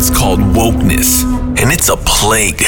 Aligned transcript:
It's 0.00 0.08
called 0.08 0.40
wokeness, 0.40 1.24
and 1.60 1.70
it's 1.70 1.90
a 1.90 1.96
plague. 2.08 2.62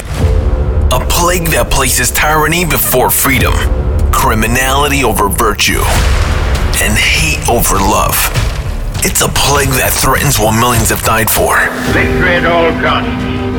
A 0.93 1.01
plague 1.09 1.49
that 1.57 1.73
places 1.73 2.11
tyranny 2.11 2.67
before 2.67 3.08
freedom, 3.08 3.54
criminality 4.12 5.03
over 5.03 5.31
virtue, 5.31 5.81
and 6.85 6.92
hate 6.92 7.40
over 7.49 7.81
love. 7.81 8.21
It's 9.01 9.24
a 9.24 9.33
plague 9.33 9.72
that 9.81 9.97
threatens 9.97 10.37
what 10.37 10.60
millions 10.60 10.92
have 10.92 11.01
died 11.08 11.33
for. 11.33 11.56
Victory 11.97 12.37
at 12.37 12.45
all 12.45 12.69
costs. 12.85 13.08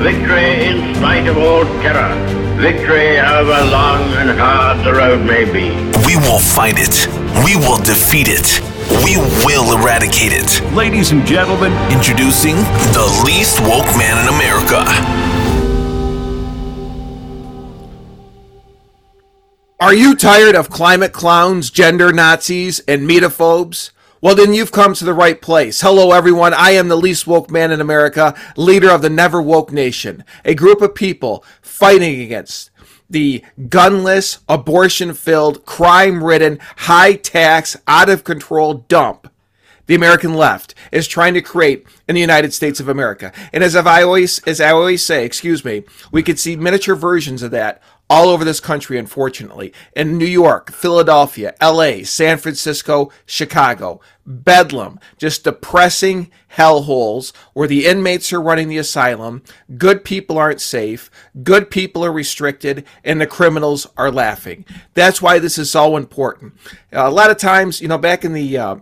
Victory 0.05 0.69
in 0.69 0.93
spite 0.93 1.25
of 1.25 1.41
all 1.41 1.65
terror. 1.81 2.13
Victory 2.61 3.17
however 3.17 3.57
long 3.73 4.05
and 4.21 4.37
hard 4.37 4.85
the 4.85 4.93
road 4.93 5.25
may 5.25 5.49
be. 5.49 5.73
We 6.05 6.13
will 6.21 6.37
fight 6.37 6.77
it. 6.77 7.09
We 7.41 7.57
will 7.57 7.81
defeat 7.81 8.29
it. 8.29 8.72
We 9.03 9.17
will 9.45 9.79
eradicate 9.79 10.31
it. 10.33 10.61
Ladies 10.73 11.11
and 11.11 11.25
gentlemen, 11.25 11.71
Introducing 11.91 12.55
the 12.91 13.23
least 13.25 13.59
woke 13.61 13.85
man 13.97 14.17
in 14.21 14.33
America. 14.33 14.83
Are 19.79 19.93
you 19.93 20.15
tired 20.15 20.55
of 20.55 20.69
climate 20.69 21.11
clowns, 21.11 21.69
gender 21.69 22.11
Nazis, 22.11 22.79
and 22.87 23.07
metaphobes? 23.07 23.91
Well, 24.21 24.35
then 24.35 24.53
you've 24.53 24.71
come 24.71 24.93
to 24.93 25.03
the 25.03 25.13
right 25.13 25.41
place. 25.41 25.81
Hello, 25.81 26.13
everyone. 26.13 26.53
I 26.53 26.71
am 26.71 26.87
the 26.87 26.95
least 26.95 27.27
woke 27.27 27.51
man 27.51 27.71
in 27.71 27.81
America, 27.81 28.33
leader 28.55 28.89
of 28.89 29.01
the 29.01 29.09
Never 29.09 29.41
Woke 29.41 29.73
Nation, 29.73 30.23
a 30.45 30.55
group 30.55 30.81
of 30.81 30.95
people 30.95 31.43
fighting 31.61 32.21
against 32.21 32.71
the 33.13 33.43
gunless, 33.57 34.39
abortion 34.49 35.13
filled, 35.13 35.65
crime 35.65 36.23
ridden, 36.23 36.59
high 36.77 37.13
tax, 37.13 37.77
out 37.87 38.09
of 38.09 38.25
control 38.25 38.73
dump 38.73 39.29
the 39.85 39.95
American 39.95 40.33
left 40.33 40.75
is 40.91 41.07
trying 41.07 41.33
to 41.33 41.41
create 41.41 41.85
in 42.07 42.15
the 42.15 42.21
United 42.21 42.53
States 42.53 42.79
of 42.79 42.87
America. 42.87 43.33
And 43.51 43.63
as 43.63 43.75
I 43.75 44.03
always, 44.03 44.39
as 44.47 44.61
I 44.61 44.71
always 44.71 45.03
say, 45.03 45.25
excuse 45.25 45.65
me, 45.65 45.83
we 46.11 46.23
could 46.23 46.39
see 46.39 46.55
miniature 46.55 46.95
versions 46.95 47.43
of 47.43 47.51
that 47.51 47.81
all 48.13 48.29
over 48.29 48.45
this 48.45 48.59
country, 48.59 48.99
unfortunately. 48.99 49.73
In 49.95 50.19
New 50.19 50.27
York, 50.27 50.71
Philadelphia, 50.71 51.55
LA, 51.59 52.03
San 52.03 52.37
Francisco, 52.37 53.11
Chicago, 53.25 54.01
Bedlam, 54.23 54.99
just 55.17 55.43
depressing 55.43 56.29
hellholes 56.55 57.33
where 57.53 57.67
the 57.67 57.87
inmates 57.87 58.31
are 58.31 58.39
running 58.39 58.67
the 58.67 58.77
asylum, 58.77 59.41
good 59.79 60.05
people 60.05 60.37
aren't 60.37 60.61
safe, 60.61 61.09
good 61.41 61.71
people 61.71 62.05
are 62.05 62.11
restricted, 62.11 62.85
and 63.03 63.19
the 63.19 63.25
criminals 63.25 63.87
are 63.97 64.11
laughing. 64.11 64.63
That's 64.93 65.19
why 65.19 65.39
this 65.39 65.57
is 65.57 65.71
so 65.71 65.97
important. 65.97 66.53
a 66.91 67.09
lot 67.09 67.31
of 67.31 67.37
times, 67.37 67.81
you 67.81 67.87
know, 67.87 67.97
back 67.97 68.23
in 68.23 68.33
the 68.33 68.55
uh, 68.59 68.75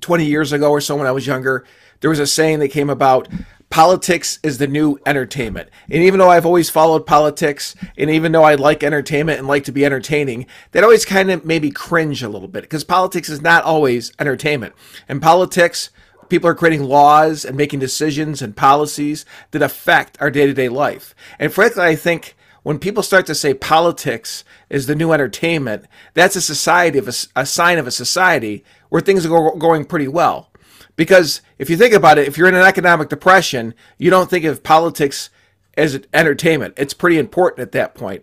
20 0.00 0.24
years 0.24 0.52
ago 0.52 0.70
or 0.70 0.80
so 0.80 0.96
when 0.96 1.06
I 1.06 1.12
was 1.12 1.26
younger, 1.26 1.66
there 2.00 2.08
was 2.08 2.18
a 2.18 2.26
saying 2.26 2.60
that 2.60 2.68
came 2.68 2.88
about 2.88 3.28
politics 3.74 4.38
is 4.44 4.58
the 4.58 4.68
new 4.68 4.96
entertainment. 5.04 5.68
And 5.90 6.00
even 6.00 6.20
though 6.20 6.30
I've 6.30 6.46
always 6.46 6.70
followed 6.70 7.06
politics, 7.06 7.74
and 7.98 8.08
even 8.08 8.30
though 8.30 8.44
I 8.44 8.54
like 8.54 8.84
entertainment 8.84 9.40
and 9.40 9.48
like 9.48 9.64
to 9.64 9.72
be 9.72 9.84
entertaining, 9.84 10.46
that 10.70 10.84
always 10.84 11.04
kind 11.04 11.28
of 11.28 11.44
made 11.44 11.62
me 11.62 11.72
cringe 11.72 12.22
a 12.22 12.28
little 12.28 12.46
bit 12.46 12.62
because 12.62 12.84
politics 12.84 13.28
is 13.28 13.42
not 13.42 13.64
always 13.64 14.12
entertainment. 14.20 14.74
And 15.08 15.20
politics, 15.20 15.90
people 16.28 16.48
are 16.48 16.54
creating 16.54 16.84
laws 16.84 17.44
and 17.44 17.56
making 17.56 17.80
decisions 17.80 18.40
and 18.42 18.56
policies 18.56 19.26
that 19.50 19.60
affect 19.60 20.16
our 20.20 20.30
day 20.30 20.46
to 20.46 20.54
day 20.54 20.68
life. 20.68 21.12
And 21.40 21.52
frankly, 21.52 21.82
I 21.82 21.96
think 21.96 22.36
when 22.62 22.78
people 22.78 23.02
start 23.02 23.26
to 23.26 23.34
say 23.34 23.54
politics 23.54 24.44
is 24.70 24.86
the 24.86 24.94
new 24.94 25.10
entertainment, 25.10 25.86
that's 26.14 26.36
a 26.36 26.40
society 26.40 26.98
of 26.98 27.08
a, 27.08 27.14
a 27.34 27.44
sign 27.44 27.78
of 27.78 27.88
a 27.88 27.90
society 27.90 28.62
where 28.90 29.02
things 29.02 29.26
are 29.26 29.30
go, 29.30 29.56
going 29.56 29.84
pretty 29.84 30.06
well. 30.06 30.52
Because 30.96 31.40
if 31.58 31.68
you 31.68 31.76
think 31.76 31.94
about 31.94 32.18
it, 32.18 32.28
if 32.28 32.38
you're 32.38 32.48
in 32.48 32.54
an 32.54 32.62
economic 32.62 33.08
depression, 33.08 33.74
you 33.98 34.10
don't 34.10 34.30
think 34.30 34.44
of 34.44 34.62
politics 34.62 35.30
as 35.76 36.00
entertainment. 36.12 36.74
It's 36.76 36.94
pretty 36.94 37.18
important 37.18 37.60
at 37.60 37.72
that 37.72 37.94
point. 37.94 38.22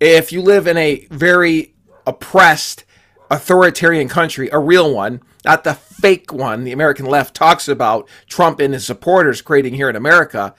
If 0.00 0.32
you 0.32 0.42
live 0.42 0.66
in 0.66 0.76
a 0.76 1.06
very 1.10 1.74
oppressed, 2.06 2.84
authoritarian 3.30 4.08
country, 4.08 4.48
a 4.50 4.58
real 4.58 4.92
one, 4.92 5.20
not 5.44 5.64
the 5.64 5.74
fake 5.74 6.32
one 6.32 6.64
the 6.64 6.72
American 6.72 7.06
left 7.06 7.34
talks 7.34 7.68
about 7.68 8.08
Trump 8.28 8.60
and 8.60 8.74
his 8.74 8.84
supporters 8.86 9.42
creating 9.42 9.74
here 9.74 9.88
in 9.88 9.96
America, 9.96 10.54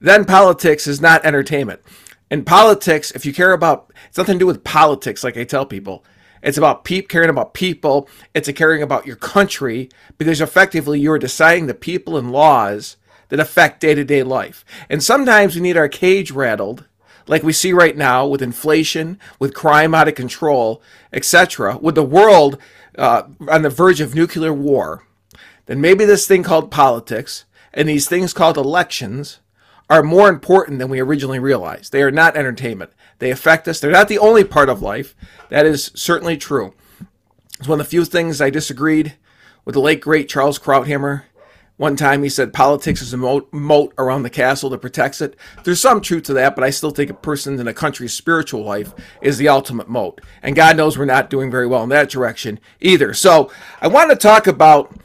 then 0.00 0.24
politics 0.24 0.86
is 0.86 1.00
not 1.00 1.24
entertainment. 1.24 1.80
In 2.30 2.44
politics, 2.44 3.10
if 3.12 3.24
you 3.24 3.32
care 3.32 3.52
about, 3.52 3.92
it's 4.08 4.18
nothing 4.18 4.36
to 4.36 4.40
do 4.40 4.46
with 4.46 4.64
politics, 4.64 5.22
like 5.22 5.36
I 5.36 5.44
tell 5.44 5.66
people. 5.66 6.04
It's 6.44 6.58
about 6.58 6.84
pe- 6.84 7.02
caring 7.02 7.30
about 7.30 7.54
people. 7.54 8.08
It's 8.34 8.48
a 8.48 8.52
caring 8.52 8.82
about 8.82 9.06
your 9.06 9.16
country 9.16 9.88
because 10.18 10.40
effectively 10.40 11.00
you're 11.00 11.18
deciding 11.18 11.66
the 11.66 11.74
people 11.74 12.16
and 12.16 12.30
laws 12.30 12.96
that 13.30 13.40
affect 13.40 13.80
day 13.80 13.94
to 13.94 14.04
day 14.04 14.22
life. 14.22 14.64
And 14.88 15.02
sometimes 15.02 15.54
we 15.54 15.62
need 15.62 15.76
our 15.76 15.88
cage 15.88 16.30
rattled, 16.30 16.84
like 17.26 17.42
we 17.42 17.54
see 17.54 17.72
right 17.72 17.96
now 17.96 18.26
with 18.26 18.42
inflation, 18.42 19.18
with 19.38 19.54
crime 19.54 19.94
out 19.94 20.06
of 20.06 20.14
control, 20.14 20.82
etc., 21.12 21.78
with 21.78 21.94
the 21.94 22.02
world 22.04 22.58
uh, 22.98 23.22
on 23.48 23.62
the 23.62 23.70
verge 23.70 24.00
of 24.00 24.14
nuclear 24.14 24.52
war. 24.52 25.06
Then 25.66 25.80
maybe 25.80 26.04
this 26.04 26.26
thing 26.26 26.42
called 26.42 26.70
politics 26.70 27.46
and 27.72 27.88
these 27.88 28.06
things 28.06 28.34
called 28.34 28.58
elections 28.58 29.40
are 29.90 30.02
more 30.02 30.28
important 30.28 30.78
than 30.78 30.88
we 30.88 31.00
originally 31.00 31.38
realized. 31.38 31.92
They 31.92 32.02
are 32.02 32.10
not 32.10 32.36
entertainment. 32.36 32.92
They 33.18 33.30
affect 33.30 33.68
us. 33.68 33.80
They're 33.80 33.90
not 33.90 34.08
the 34.08 34.18
only 34.18 34.44
part 34.44 34.68
of 34.68 34.82
life. 34.82 35.14
That 35.48 35.66
is 35.66 35.90
certainly 35.94 36.36
true. 36.36 36.74
It's 37.58 37.68
one 37.68 37.80
of 37.80 37.86
the 37.86 37.90
few 37.90 38.04
things 38.04 38.40
I 38.40 38.50
disagreed 38.50 39.16
with 39.64 39.74
the 39.74 39.80
late 39.80 40.00
great 40.00 40.28
Charles 40.28 40.58
Krauthammer. 40.58 41.22
One 41.76 41.96
time 41.96 42.22
he 42.22 42.28
said 42.28 42.52
politics 42.52 43.02
is 43.02 43.12
a 43.12 43.16
moat, 43.16 43.94
around 43.98 44.22
the 44.22 44.30
castle 44.30 44.70
that 44.70 44.80
protects 44.80 45.20
it. 45.20 45.36
There's 45.64 45.80
some 45.80 46.00
truth 46.00 46.22
to 46.24 46.34
that, 46.34 46.54
but 46.54 46.62
I 46.62 46.70
still 46.70 46.92
think 46.92 47.10
a 47.10 47.14
person 47.14 47.58
in 47.58 47.66
a 47.66 47.74
country's 47.74 48.12
spiritual 48.12 48.62
life 48.62 48.92
is 49.20 49.38
the 49.38 49.48
ultimate 49.48 49.88
moat. 49.88 50.20
And 50.40 50.54
God 50.54 50.76
knows 50.76 50.96
we're 50.96 51.04
not 51.04 51.30
doing 51.30 51.50
very 51.50 51.66
well 51.66 51.82
in 51.82 51.88
that 51.88 52.10
direction 52.10 52.60
either. 52.80 53.12
So 53.12 53.50
I 53.80 53.88
want 53.88 54.10
to 54.10 54.16
talk 54.16 54.46
about 54.46 54.96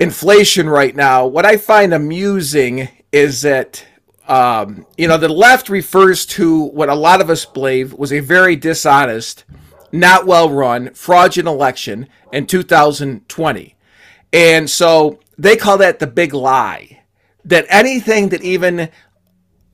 inflation 0.00 0.70
right 0.70 0.96
now. 0.96 1.26
What 1.26 1.44
I 1.44 1.58
find 1.58 1.92
amusing 1.92 2.88
is 3.12 3.42
that 3.42 3.84
um, 4.28 4.86
you 4.96 5.08
know 5.08 5.16
the 5.16 5.28
left 5.28 5.68
refers 5.68 6.24
to 6.26 6.64
what 6.64 6.88
a 6.88 6.94
lot 6.94 7.20
of 7.20 7.30
us 7.30 7.44
believe 7.44 7.92
was 7.92 8.12
a 8.12 8.20
very 8.20 8.56
dishonest, 8.56 9.44
not 9.92 10.26
well 10.26 10.50
run, 10.50 10.94
fraudulent 10.94 11.54
election 11.54 12.08
in 12.32 12.46
2020, 12.46 13.76
and 14.32 14.70
so 14.70 15.20
they 15.36 15.56
call 15.56 15.78
that 15.78 15.98
the 15.98 16.06
big 16.06 16.32
lie. 16.32 17.00
That 17.46 17.66
anything 17.68 18.30
that 18.30 18.42
even 18.42 18.88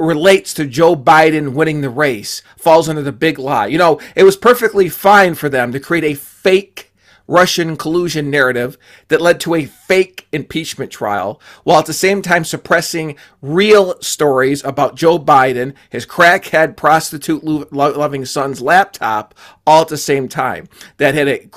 relates 0.00 0.55
to 0.55 0.66
Joe 0.66 0.97
Biden 0.97 1.53
winning 1.53 1.83
the 1.83 1.91
race 1.91 2.43
falls 2.56 2.89
under 2.89 3.03
the 3.03 3.12
big 3.12 3.39
lie. 3.39 3.66
You 3.66 3.78
know, 3.78 4.00
it 4.16 4.25
was 4.25 4.37
perfectly 4.37 4.89
fine 4.89 5.34
for 5.34 5.49
them 5.49 5.72
to 5.72 5.78
create 5.78 6.05
a 6.05 6.15
fake 6.15 6.90
Russian 7.30 7.76
collusion 7.76 8.28
narrative 8.28 8.76
that 9.06 9.20
led 9.20 9.38
to 9.41 9.54
a 9.54 9.64
fake 9.64 10.26
impeachment 10.32 10.91
trial, 10.91 11.41
while 11.62 11.78
at 11.78 11.86
the 11.86 11.92
same 11.92 12.22
time 12.22 12.44
suppressing 12.44 13.16
real 13.41 14.00
stories 14.02 14.64
about 14.64 14.96
Joe 14.96 15.16
Biden, 15.18 15.74
his 15.88 16.04
crackhead 16.06 16.76
prostitute 16.76 17.44
loving 17.72 18.24
son's 18.24 18.60
laptop, 18.60 19.34
all 19.64 19.82
at 19.82 19.88
the 19.88 19.96
same 19.96 20.28
time. 20.28 20.68
That 20.96 21.14
had 21.14 21.28
a, 21.28 21.48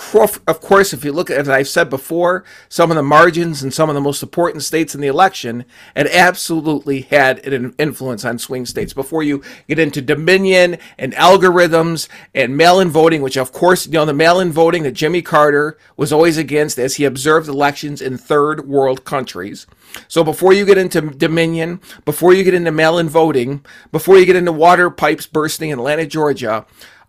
of 0.47 0.61
course, 0.61 0.93
if 0.93 1.03
you 1.03 1.11
look 1.11 1.31
at, 1.31 1.39
as 1.39 1.49
I've 1.49 1.67
said 1.67 1.89
before, 1.89 2.43
some 2.69 2.91
of 2.91 2.95
the 2.95 3.01
margins 3.01 3.63
in 3.63 3.71
some 3.71 3.89
of 3.89 3.95
the 3.95 4.01
most 4.01 4.21
important 4.21 4.63
states 4.63 4.93
in 4.93 5.01
the 5.01 5.07
election, 5.07 5.65
it 5.95 6.07
absolutely 6.13 7.01
had 7.01 7.45
an 7.47 7.73
influence 7.79 8.23
on 8.23 8.37
swing 8.37 8.67
states. 8.67 8.93
Before 8.93 9.23
you 9.23 9.41
get 9.67 9.79
into 9.79 10.01
Dominion 10.01 10.77
and 10.99 11.13
algorithms 11.13 12.07
and 12.35 12.55
mail 12.55 12.79
in 12.79 12.89
voting, 12.89 13.23
which 13.23 13.37
of 13.37 13.51
course, 13.51 13.87
you 13.87 13.93
know, 13.93 14.05
the 14.05 14.13
mail 14.13 14.39
in 14.39 14.51
voting 14.51 14.83
that 14.83 14.91
Jimmy 14.91 15.23
Carter 15.23 15.62
was 15.97 16.13
always 16.13 16.37
against 16.37 16.77
as 16.77 16.95
he 16.95 17.05
observed 17.05 17.47
elections 17.47 18.01
in 18.01 18.17
third 18.17 18.67
world 18.67 19.03
countries. 19.05 19.67
So 20.07 20.23
before 20.23 20.53
you 20.53 20.65
get 20.65 20.77
into 20.77 21.01
Dominion, 21.01 21.81
before 22.05 22.33
you 22.33 22.43
get 22.43 22.53
into 22.53 22.71
mail 22.71 22.97
in 22.97 23.09
voting, 23.09 23.65
before 23.91 24.17
you 24.17 24.25
get 24.25 24.35
into 24.35 24.51
water 24.51 24.89
pipes 24.89 25.27
bursting 25.27 25.69
in 25.69 25.79
Atlanta, 25.79 26.05
Georgia, 26.05 26.65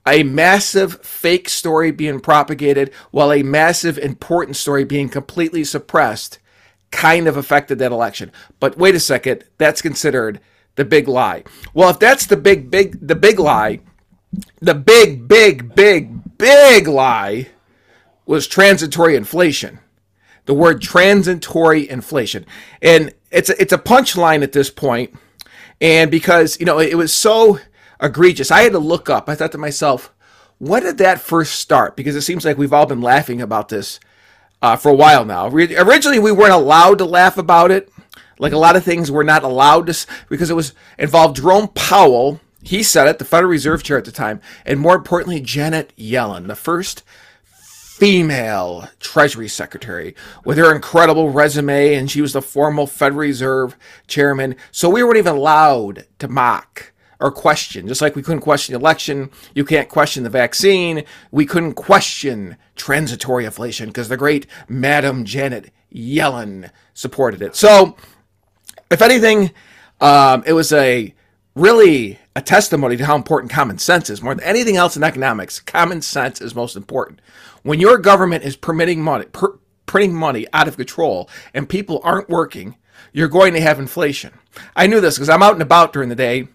a 0.07 0.23
massive 0.23 1.01
fake 1.05 1.49
story 1.49 1.91
being 1.91 2.21
propagated 2.21 2.93
while 3.11 3.33
a 3.33 3.43
massive 3.43 3.99
important 3.99 4.57
story 4.57 4.85
being 4.85 5.09
completely 5.09 5.65
suppressed 5.65 6.39
kind 6.91 7.27
of 7.27 7.37
affected 7.37 7.79
that 7.79 7.93
election. 7.93 8.31
But 8.61 8.79
wait 8.79 8.95
a 8.95 9.01
second, 9.01 9.45
that's 9.59 9.83
considered 9.83 10.41
the 10.77 10.85
big 10.85 11.09
lie. 11.09 11.45
Well, 11.73 11.91
if 11.91 11.99
that's 11.99 12.27
the 12.27 12.37
big 12.37 12.71
big 12.71 13.07
the 13.07 13.15
big 13.15 13.39
lie, 13.39 13.81
the 14.61 14.75
big 14.75 15.27
big 15.27 15.75
big 15.75 16.39
big 16.39 16.87
lie 16.87 17.49
was 18.27 18.47
transitory 18.47 19.17
inflation. 19.17 19.81
The 20.47 20.55
word 20.55 20.83
transitory 20.83 21.89
inflation. 21.89 22.47
And 22.83 23.15
it's 23.31 23.51
a, 23.51 23.61
it's 23.61 23.73
a 23.73 23.79
punchline 23.79 24.43
at 24.43 24.53
this 24.53 24.71
point. 24.71 25.15
And 25.81 26.11
because, 26.11 26.59
you 26.61 26.67
know, 26.67 26.79
it 26.79 26.97
was 26.97 27.13
so 27.13 27.59
egregious. 28.01 28.51
I 28.51 28.63
had 28.63 28.73
to 28.73 28.79
look 28.79 29.11
up. 29.11 29.29
I 29.29 29.35
thought 29.35 29.53
to 29.53 29.59
myself, 29.59 30.13
when 30.59 30.83
did 30.83 30.99
that 30.99 31.21
first 31.21 31.55
start? 31.55 31.97
Because 31.97 32.17
it 32.17 32.23
seems 32.23 32.45
like 32.45 32.59
we've 32.59 32.73
all 32.73 32.87
been 32.87 33.01
laughing 33.01 33.41
about 33.43 33.69
this 33.69 34.01
uh, 34.63 34.77
for 34.77 34.91
a 34.91 34.95
while 34.95 35.25
now. 35.25 35.49
Originally, 35.49 36.19
we 36.19 36.33
weren't 36.33 36.53
allowed 36.53 36.99
to 36.99 37.05
laugh 37.05 37.37
about 37.37 37.71
it 37.71 37.91
Like 38.39 38.53
a 38.53 38.59
lot 38.59 38.77
of 38.77 38.85
things 38.85 39.11
were 39.11 39.25
not 39.25 39.45
allowed 39.45 39.87
to, 39.87 40.07
because 40.29 40.51
it 40.51 40.57
was 40.57 40.75
involved 40.99 41.37
Jerome 41.37 41.69
Powell. 41.69 42.41
He 42.63 42.83
said 42.83 43.07
it, 43.07 43.19
the 43.19 43.25
Federal 43.25 43.51
Reserve 43.51 43.83
Chair 43.83 43.99
at 43.99 44.05
the 44.05 44.13
time, 44.13 44.41
and 44.65 44.81
more 44.81 44.97
importantly, 44.97 45.41
Janet 45.41 45.93
Yellen, 45.97 46.47
the 46.47 46.57
first 46.57 47.03
female 48.05 48.87
Treasury 49.01 49.49
Secretary 49.49 50.15
with 50.45 50.59
her 50.59 50.75
incredible 50.75 51.31
resume, 51.31 51.95
and 51.95 52.11
she 52.11 52.21
was 52.21 52.35
the 52.35 52.43
former 52.43 52.85
Federal 52.87 53.21
Reserve 53.21 53.79
Chairman. 54.07 54.57
So 54.73 54.91
we 54.91 55.03
weren't 55.03 55.17
even 55.17 55.35
allowed 55.35 56.05
to 56.19 56.29
mock 56.29 56.93
or 57.19 57.33
question. 57.33 57.89
Just 57.89 58.03
like 58.03 58.15
we 58.15 58.21
couldn't 58.21 58.43
question 58.43 58.75
the 58.75 58.79
election, 58.79 59.31
you 59.55 59.65
can't 59.65 59.89
question 59.89 60.23
the 60.23 60.29
vaccine. 60.29 61.05
We 61.31 61.47
couldn't 61.47 61.77
question 61.77 62.59
transitory 62.77 63.47
inflation 63.47 63.87
because 63.87 64.11
the 64.11 64.19
great 64.19 64.47
Madam 64.69 65.25
Janet 65.25 65.73
Yellen 65.91 66.71
supported 66.93 67.41
it. 67.41 67.57
So, 67.57 67.97
if 68.91 69.01
anything, 69.01 69.51
um, 70.03 70.43
it 70.47 70.53
was 70.53 70.75
a 70.75 71.15
really 71.55 72.19
a 72.37 72.43
testimony 72.43 72.97
to 72.97 73.07
how 73.07 73.17
important 73.17 73.53
common 73.53 73.79
sense 73.79 74.11
is. 74.11 74.23
More 74.23 74.35
than 74.35 74.45
anything 74.45 74.77
else 74.77 74.97
in 74.97 75.05
economics, 75.05 75.61
common 75.61 76.03
sense 76.03 76.41
is 76.41 76.55
most 76.55 76.77
important. 76.77 77.21
When 77.63 77.81
your 77.81 77.99
government 77.99 78.45
is 78.45 78.57
permitting 78.57 79.03
money, 79.03 79.27
per, 79.27 79.59
printing 79.87 80.15
money 80.15 80.47
out 80.53 80.69
of 80.69 80.77
control, 80.77 81.29
and 81.53 81.69
people 81.69 82.01
aren't 82.03 82.29
working, 82.29 82.77
you're 83.13 83.29
going 83.29 83.55
to 83.55 83.61
have 83.61 83.79
inflation. 83.79 84.33
I 84.75 84.87
knew 84.87 85.01
this 85.01 85.17
because 85.17 85.29
I'm 85.29 85.43
out 85.43 85.53
and 85.53 85.63
about 85.63 85.93
during 85.93 86.09
the 86.09 86.15
day, 86.17 86.49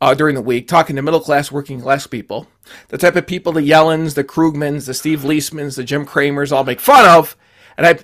uh, 0.00 0.14
during 0.14 0.34
the 0.34 0.42
week, 0.42 0.68
talking 0.68 0.96
to 0.96 1.02
middle 1.02 1.20
class, 1.20 1.50
working 1.50 1.80
class 1.80 2.06
people, 2.06 2.46
the 2.88 2.98
type 2.98 3.16
of 3.16 3.26
people 3.26 3.52
the 3.52 3.62
Yellens, 3.62 4.14
the 4.14 4.24
Krugmans, 4.24 4.86
the 4.86 4.94
Steve 4.94 5.20
Liesmans, 5.20 5.76
the 5.76 5.84
Jim 5.84 6.04
Cramers 6.04 6.52
all 6.52 6.64
make 6.64 6.80
fun 6.80 7.06
of, 7.06 7.36
and 7.78 7.86
I, 7.86 7.98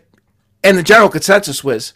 and 0.64 0.78
the 0.78 0.82
general 0.82 1.10
consensus 1.10 1.62
was, 1.62 1.92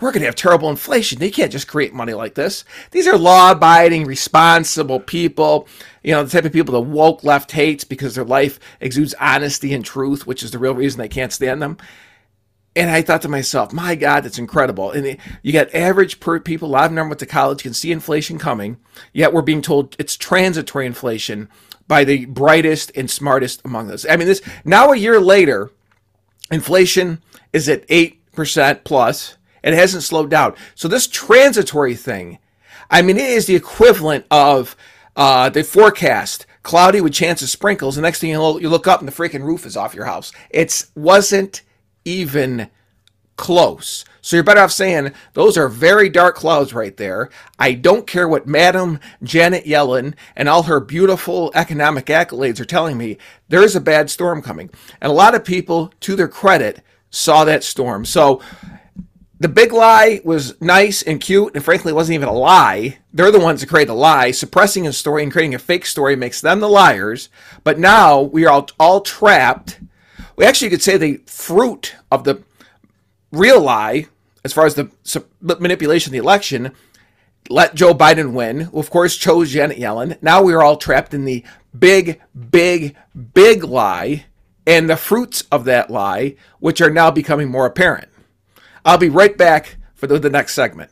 we're 0.00 0.12
going 0.12 0.20
to 0.20 0.26
have 0.26 0.36
terrible 0.36 0.70
inflation. 0.70 1.18
They 1.18 1.30
can't 1.30 1.52
just 1.52 1.68
create 1.68 1.92
money 1.92 2.14
like 2.14 2.34
this. 2.34 2.64
These 2.90 3.08
are 3.08 3.18
law 3.18 3.52
abiding, 3.52 4.04
responsible 4.04 5.00
people. 5.00 5.66
You 6.02 6.12
know, 6.12 6.24
the 6.24 6.30
type 6.30 6.44
of 6.44 6.52
people 6.52 6.72
the 6.72 6.80
woke 6.80 7.24
left 7.24 7.52
hates 7.52 7.84
because 7.84 8.14
their 8.14 8.24
life 8.24 8.60
exudes 8.80 9.14
honesty 9.14 9.74
and 9.74 9.84
truth, 9.84 10.26
which 10.26 10.42
is 10.42 10.52
the 10.52 10.58
real 10.58 10.74
reason 10.74 10.98
they 10.98 11.08
can't 11.08 11.32
stand 11.32 11.60
them. 11.60 11.78
And 12.76 12.90
I 12.90 13.02
thought 13.02 13.22
to 13.22 13.28
myself, 13.28 13.72
my 13.72 13.96
God, 13.96 14.22
that's 14.22 14.38
incredible. 14.38 14.92
And 14.92 15.16
you 15.42 15.52
got 15.52 15.74
average 15.74 16.20
people, 16.44 16.68
a 16.68 16.70
lot 16.70 16.90
of 16.90 16.94
them 16.94 17.08
went 17.08 17.18
to 17.18 17.26
college, 17.26 17.64
can 17.64 17.74
see 17.74 17.90
inflation 17.90 18.38
coming, 18.38 18.76
yet 19.12 19.32
we're 19.32 19.42
being 19.42 19.62
told 19.62 19.96
it's 19.98 20.16
transitory 20.16 20.86
inflation 20.86 21.48
by 21.88 22.04
the 22.04 22.26
brightest 22.26 22.92
and 22.94 23.10
smartest 23.10 23.62
among 23.64 23.90
us. 23.90 24.06
I 24.08 24.16
mean, 24.16 24.28
this 24.28 24.42
now 24.64 24.92
a 24.92 24.96
year 24.96 25.18
later, 25.18 25.72
inflation 26.52 27.20
is 27.52 27.68
at 27.68 27.84
8% 27.88 28.84
plus 28.84 29.37
it 29.62 29.74
hasn't 29.74 30.02
slowed 30.02 30.30
down. 30.30 30.54
So 30.74 30.88
this 30.88 31.06
transitory 31.06 31.94
thing, 31.94 32.38
I 32.90 33.02
mean, 33.02 33.16
it 33.16 33.28
is 33.30 33.46
the 33.46 33.56
equivalent 33.56 34.24
of 34.30 34.76
uh, 35.16 35.50
the 35.50 35.64
forecast 35.64 36.46
cloudy 36.62 37.00
with 37.00 37.12
chance 37.12 37.42
of 37.42 37.48
sprinkles. 37.48 37.96
The 37.96 38.02
next 38.02 38.20
thing 38.20 38.30
you, 38.30 38.60
you 38.60 38.68
look 38.68 38.86
up 38.86 39.00
and 39.00 39.08
the 39.08 39.12
freaking 39.12 39.42
roof 39.42 39.66
is 39.66 39.76
off 39.76 39.94
your 39.94 40.04
house. 40.04 40.32
It 40.50 40.86
wasn't 40.94 41.62
even 42.04 42.70
close. 43.36 44.04
So 44.20 44.36
you're 44.36 44.44
better 44.44 44.60
off 44.60 44.72
saying 44.72 45.12
those 45.32 45.56
are 45.56 45.68
very 45.68 46.10
dark 46.10 46.36
clouds 46.36 46.74
right 46.74 46.94
there. 46.96 47.30
I 47.58 47.72
don't 47.72 48.06
care 48.06 48.28
what 48.28 48.46
Madam 48.46 49.00
Janet 49.22 49.64
Yellen 49.64 50.14
and 50.36 50.48
all 50.48 50.64
her 50.64 50.80
beautiful 50.80 51.50
economic 51.54 52.06
accolades 52.06 52.60
are 52.60 52.66
telling 52.66 52.98
me. 52.98 53.16
There's 53.48 53.74
a 53.74 53.80
bad 53.80 54.10
storm 54.10 54.42
coming. 54.42 54.68
And 55.00 55.10
a 55.10 55.14
lot 55.14 55.34
of 55.34 55.44
people, 55.44 55.92
to 56.00 56.14
their 56.14 56.28
credit, 56.28 56.82
saw 57.10 57.44
that 57.44 57.64
storm. 57.64 58.04
So 58.04 58.42
the 59.40 59.48
big 59.48 59.72
lie 59.72 60.20
was 60.24 60.60
nice 60.60 61.02
and 61.02 61.20
cute, 61.20 61.54
and 61.54 61.64
frankly, 61.64 61.92
it 61.92 61.94
wasn't 61.94 62.16
even 62.16 62.28
a 62.28 62.32
lie. 62.32 62.98
They're 63.12 63.30
the 63.30 63.38
ones 63.38 63.60
that 63.60 63.68
create 63.68 63.86
the 63.86 63.94
lie. 63.94 64.32
Suppressing 64.32 64.86
a 64.86 64.92
story 64.92 65.22
and 65.22 65.30
creating 65.30 65.54
a 65.54 65.60
fake 65.60 65.86
story 65.86 66.16
makes 66.16 66.40
them 66.40 66.60
the 66.60 66.68
liars. 66.68 67.28
But 67.62 67.78
now 67.78 68.20
we 68.20 68.44
are 68.46 68.50
all, 68.50 68.68
all 68.80 69.00
trapped. 69.00 69.80
We 70.36 70.44
actually 70.44 70.70
could 70.70 70.82
say 70.82 70.96
the 70.96 71.20
fruit 71.26 71.94
of 72.10 72.24
the 72.24 72.42
real 73.30 73.60
lie, 73.60 74.06
as 74.44 74.52
far 74.52 74.66
as 74.66 74.74
the 74.74 74.90
manipulation 75.40 76.10
of 76.10 76.12
the 76.12 76.18
election, 76.18 76.72
let 77.48 77.74
Joe 77.74 77.94
Biden 77.94 78.32
win, 78.32 78.60
who 78.60 78.80
of 78.80 78.90
course 78.90 79.16
chose 79.16 79.52
Janet 79.52 79.78
Yellen. 79.78 80.20
Now 80.20 80.42
we 80.42 80.52
are 80.52 80.62
all 80.62 80.76
trapped 80.76 81.14
in 81.14 81.24
the 81.24 81.44
big, 81.78 82.20
big, 82.50 82.96
big 83.34 83.64
lie 83.64 84.26
and 84.66 84.90
the 84.90 84.96
fruits 84.96 85.44
of 85.50 85.64
that 85.64 85.90
lie, 85.90 86.34
which 86.60 86.80
are 86.80 86.90
now 86.90 87.10
becoming 87.10 87.48
more 87.48 87.66
apparent. 87.66 88.08
I'll 88.84 88.98
be 88.98 89.08
right 89.08 89.36
back 89.36 89.76
for 89.94 90.06
the, 90.06 90.18
the 90.18 90.30
next 90.30 90.54
segment. 90.54 90.90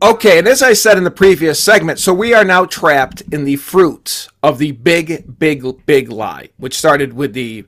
Okay, 0.00 0.38
and 0.38 0.46
as 0.46 0.62
I 0.62 0.74
said 0.74 0.96
in 0.96 1.02
the 1.02 1.10
previous 1.10 1.60
segment, 1.60 1.98
so 1.98 2.14
we 2.14 2.32
are 2.32 2.44
now 2.44 2.64
trapped 2.64 3.20
in 3.32 3.44
the 3.44 3.56
fruits 3.56 4.28
of 4.44 4.58
the 4.58 4.70
big, 4.70 5.38
big, 5.40 5.64
big 5.86 6.08
lie, 6.12 6.50
which 6.56 6.78
started 6.78 7.14
with 7.14 7.32
the 7.32 7.66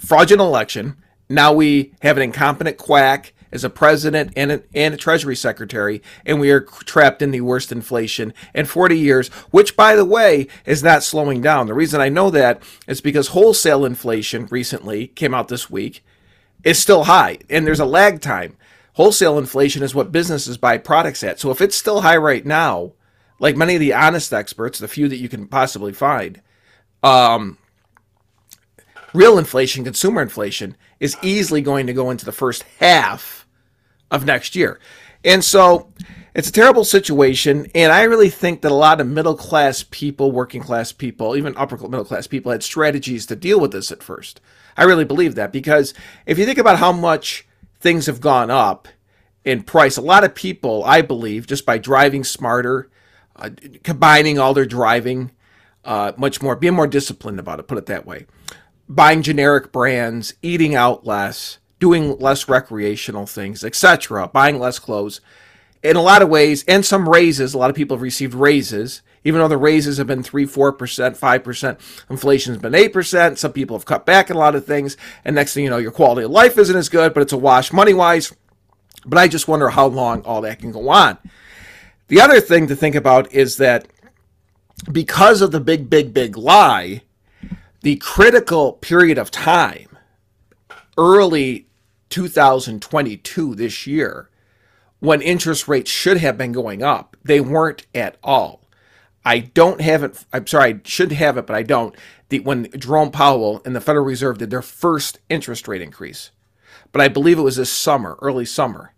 fraudulent 0.00 0.48
election. 0.48 0.96
Now 1.28 1.52
we 1.52 1.94
have 2.02 2.16
an 2.16 2.24
incompetent 2.24 2.76
quack 2.76 3.34
as 3.52 3.64
a 3.64 3.70
president 3.70 4.32
and 4.36 4.52
a, 4.52 4.62
and 4.74 4.94
a 4.94 4.96
treasury 4.96 5.36
secretary, 5.36 6.02
and 6.26 6.40
we 6.40 6.50
are 6.50 6.60
trapped 6.60 7.22
in 7.22 7.30
the 7.30 7.40
worst 7.40 7.72
inflation 7.72 8.34
in 8.54 8.66
40 8.66 8.98
years, 8.98 9.28
which, 9.50 9.76
by 9.76 9.96
the 9.96 10.04
way, 10.04 10.48
is 10.64 10.82
not 10.82 11.02
slowing 11.02 11.40
down. 11.40 11.66
The 11.66 11.74
reason 11.74 12.00
I 12.00 12.08
know 12.08 12.30
that 12.30 12.62
is 12.86 13.00
because 13.00 13.28
wholesale 13.28 13.84
inflation 13.84 14.46
recently 14.50 15.08
came 15.08 15.34
out 15.34 15.48
this 15.48 15.70
week 15.70 16.04
is 16.64 16.78
still 16.78 17.04
high, 17.04 17.38
and 17.48 17.66
there's 17.66 17.80
a 17.80 17.86
lag 17.86 18.20
time. 18.20 18.56
Wholesale 18.94 19.38
inflation 19.38 19.82
is 19.82 19.94
what 19.94 20.12
businesses 20.12 20.58
buy 20.58 20.76
products 20.76 21.22
at. 21.22 21.38
So 21.38 21.50
if 21.50 21.60
it's 21.60 21.76
still 21.76 22.00
high 22.00 22.16
right 22.16 22.44
now, 22.44 22.94
like 23.38 23.56
many 23.56 23.74
of 23.74 23.80
the 23.80 23.94
honest 23.94 24.32
experts, 24.32 24.78
the 24.78 24.88
few 24.88 25.08
that 25.08 25.18
you 25.18 25.28
can 25.28 25.46
possibly 25.46 25.92
find, 25.92 26.42
um, 27.02 27.58
real 29.14 29.38
inflation, 29.38 29.84
consumer 29.84 30.20
inflation, 30.20 30.76
is 31.00 31.16
easily 31.22 31.60
going 31.62 31.86
to 31.86 31.92
go 31.92 32.10
into 32.10 32.24
the 32.24 32.32
first 32.32 32.64
half 32.80 33.37
of 34.10 34.24
next 34.24 34.56
year. 34.56 34.78
And 35.24 35.44
so 35.44 35.92
it's 36.34 36.48
a 36.48 36.52
terrible 36.52 36.84
situation. 36.84 37.66
And 37.74 37.92
I 37.92 38.02
really 38.02 38.30
think 38.30 38.62
that 38.62 38.72
a 38.72 38.74
lot 38.74 39.00
of 39.00 39.06
middle 39.06 39.36
class 39.36 39.84
people, 39.90 40.30
working 40.30 40.62
class 40.62 40.92
people, 40.92 41.36
even 41.36 41.56
upper 41.56 41.76
middle 41.76 42.04
class 42.04 42.26
people 42.26 42.52
had 42.52 42.62
strategies 42.62 43.26
to 43.26 43.36
deal 43.36 43.60
with 43.60 43.72
this 43.72 43.90
at 43.90 44.02
first. 44.02 44.40
I 44.76 44.84
really 44.84 45.04
believe 45.04 45.34
that 45.34 45.52
because 45.52 45.94
if 46.26 46.38
you 46.38 46.46
think 46.46 46.58
about 46.58 46.78
how 46.78 46.92
much 46.92 47.46
things 47.80 48.06
have 48.06 48.20
gone 48.20 48.50
up 48.50 48.86
in 49.44 49.62
price, 49.62 49.96
a 49.96 50.02
lot 50.02 50.24
of 50.24 50.34
people, 50.34 50.84
I 50.84 51.02
believe, 51.02 51.46
just 51.46 51.66
by 51.66 51.78
driving 51.78 52.22
smarter, 52.22 52.88
uh, 53.34 53.50
combining 53.82 54.38
all 54.38 54.54
their 54.54 54.66
driving, 54.66 55.32
uh, 55.84 56.12
much 56.16 56.40
more, 56.42 56.54
being 56.54 56.74
more 56.74 56.86
disciplined 56.86 57.40
about 57.40 57.58
it, 57.58 57.66
put 57.66 57.78
it 57.78 57.86
that 57.86 58.06
way, 58.06 58.26
buying 58.88 59.22
generic 59.22 59.72
brands, 59.72 60.34
eating 60.42 60.74
out 60.74 61.06
less, 61.06 61.58
doing 61.78 62.18
less 62.18 62.48
recreational 62.48 63.26
things, 63.26 63.64
etc., 63.64 64.28
buying 64.28 64.58
less 64.58 64.78
clothes. 64.78 65.20
In 65.82 65.96
a 65.96 66.02
lot 66.02 66.22
of 66.22 66.28
ways, 66.28 66.64
and 66.66 66.84
some 66.84 67.08
raises, 67.08 67.54
a 67.54 67.58
lot 67.58 67.70
of 67.70 67.76
people 67.76 67.96
have 67.96 68.02
received 68.02 68.34
raises, 68.34 69.02
even 69.22 69.40
though 69.40 69.48
the 69.48 69.56
raises 69.56 69.98
have 69.98 70.06
been 70.06 70.22
3 70.22 70.44
4%, 70.46 70.76
5%, 70.76 71.78
inflation's 72.10 72.58
been 72.58 72.72
8%. 72.72 73.38
Some 73.38 73.52
people 73.52 73.76
have 73.76 73.84
cut 73.84 74.04
back 74.04 74.30
in 74.30 74.36
a 74.36 74.38
lot 74.38 74.54
of 74.54 74.66
things, 74.66 74.96
and 75.24 75.36
next 75.36 75.54
thing 75.54 75.64
you 75.64 75.70
know, 75.70 75.78
your 75.78 75.92
quality 75.92 76.24
of 76.24 76.30
life 76.30 76.58
isn't 76.58 76.76
as 76.76 76.88
good, 76.88 77.14
but 77.14 77.22
it's 77.22 77.32
a 77.32 77.38
wash 77.38 77.72
money 77.72 77.94
wise. 77.94 78.34
But 79.06 79.18
I 79.18 79.28
just 79.28 79.48
wonder 79.48 79.68
how 79.68 79.86
long 79.86 80.22
all 80.22 80.40
that 80.40 80.58
can 80.58 80.72
go 80.72 80.88
on. 80.88 81.18
The 82.08 82.20
other 82.20 82.40
thing 82.40 82.66
to 82.68 82.76
think 82.76 82.94
about 82.94 83.32
is 83.32 83.58
that 83.58 83.86
because 84.90 85.42
of 85.42 85.52
the 85.52 85.60
big, 85.60 85.88
big, 85.88 86.12
big 86.12 86.36
lie, 86.36 87.02
the 87.82 87.96
critical 87.96 88.72
period 88.72 89.18
of 89.18 89.30
time, 89.30 89.96
early 90.96 91.67
2022, 92.10 93.54
this 93.54 93.86
year, 93.86 94.30
when 95.00 95.22
interest 95.22 95.68
rates 95.68 95.90
should 95.90 96.16
have 96.18 96.36
been 96.36 96.52
going 96.52 96.82
up, 96.82 97.16
they 97.22 97.40
weren't 97.40 97.86
at 97.94 98.16
all. 98.22 98.62
I 99.24 99.40
don't 99.40 99.80
have 99.80 100.02
it. 100.02 100.24
I'm 100.32 100.46
sorry, 100.46 100.74
I 100.74 100.80
should 100.84 101.12
have 101.12 101.36
it, 101.36 101.46
but 101.46 101.56
I 101.56 101.62
don't. 101.62 101.94
The, 102.30 102.40
when 102.40 102.70
Jerome 102.72 103.10
Powell 103.10 103.60
and 103.64 103.76
the 103.76 103.80
Federal 103.80 104.04
Reserve 104.04 104.38
did 104.38 104.50
their 104.50 104.62
first 104.62 105.18
interest 105.28 105.68
rate 105.68 105.82
increase, 105.82 106.30
but 106.92 107.00
I 107.02 107.08
believe 107.08 107.38
it 107.38 107.42
was 107.42 107.56
this 107.56 107.70
summer, 107.70 108.18
early 108.22 108.44
summer, 108.44 108.94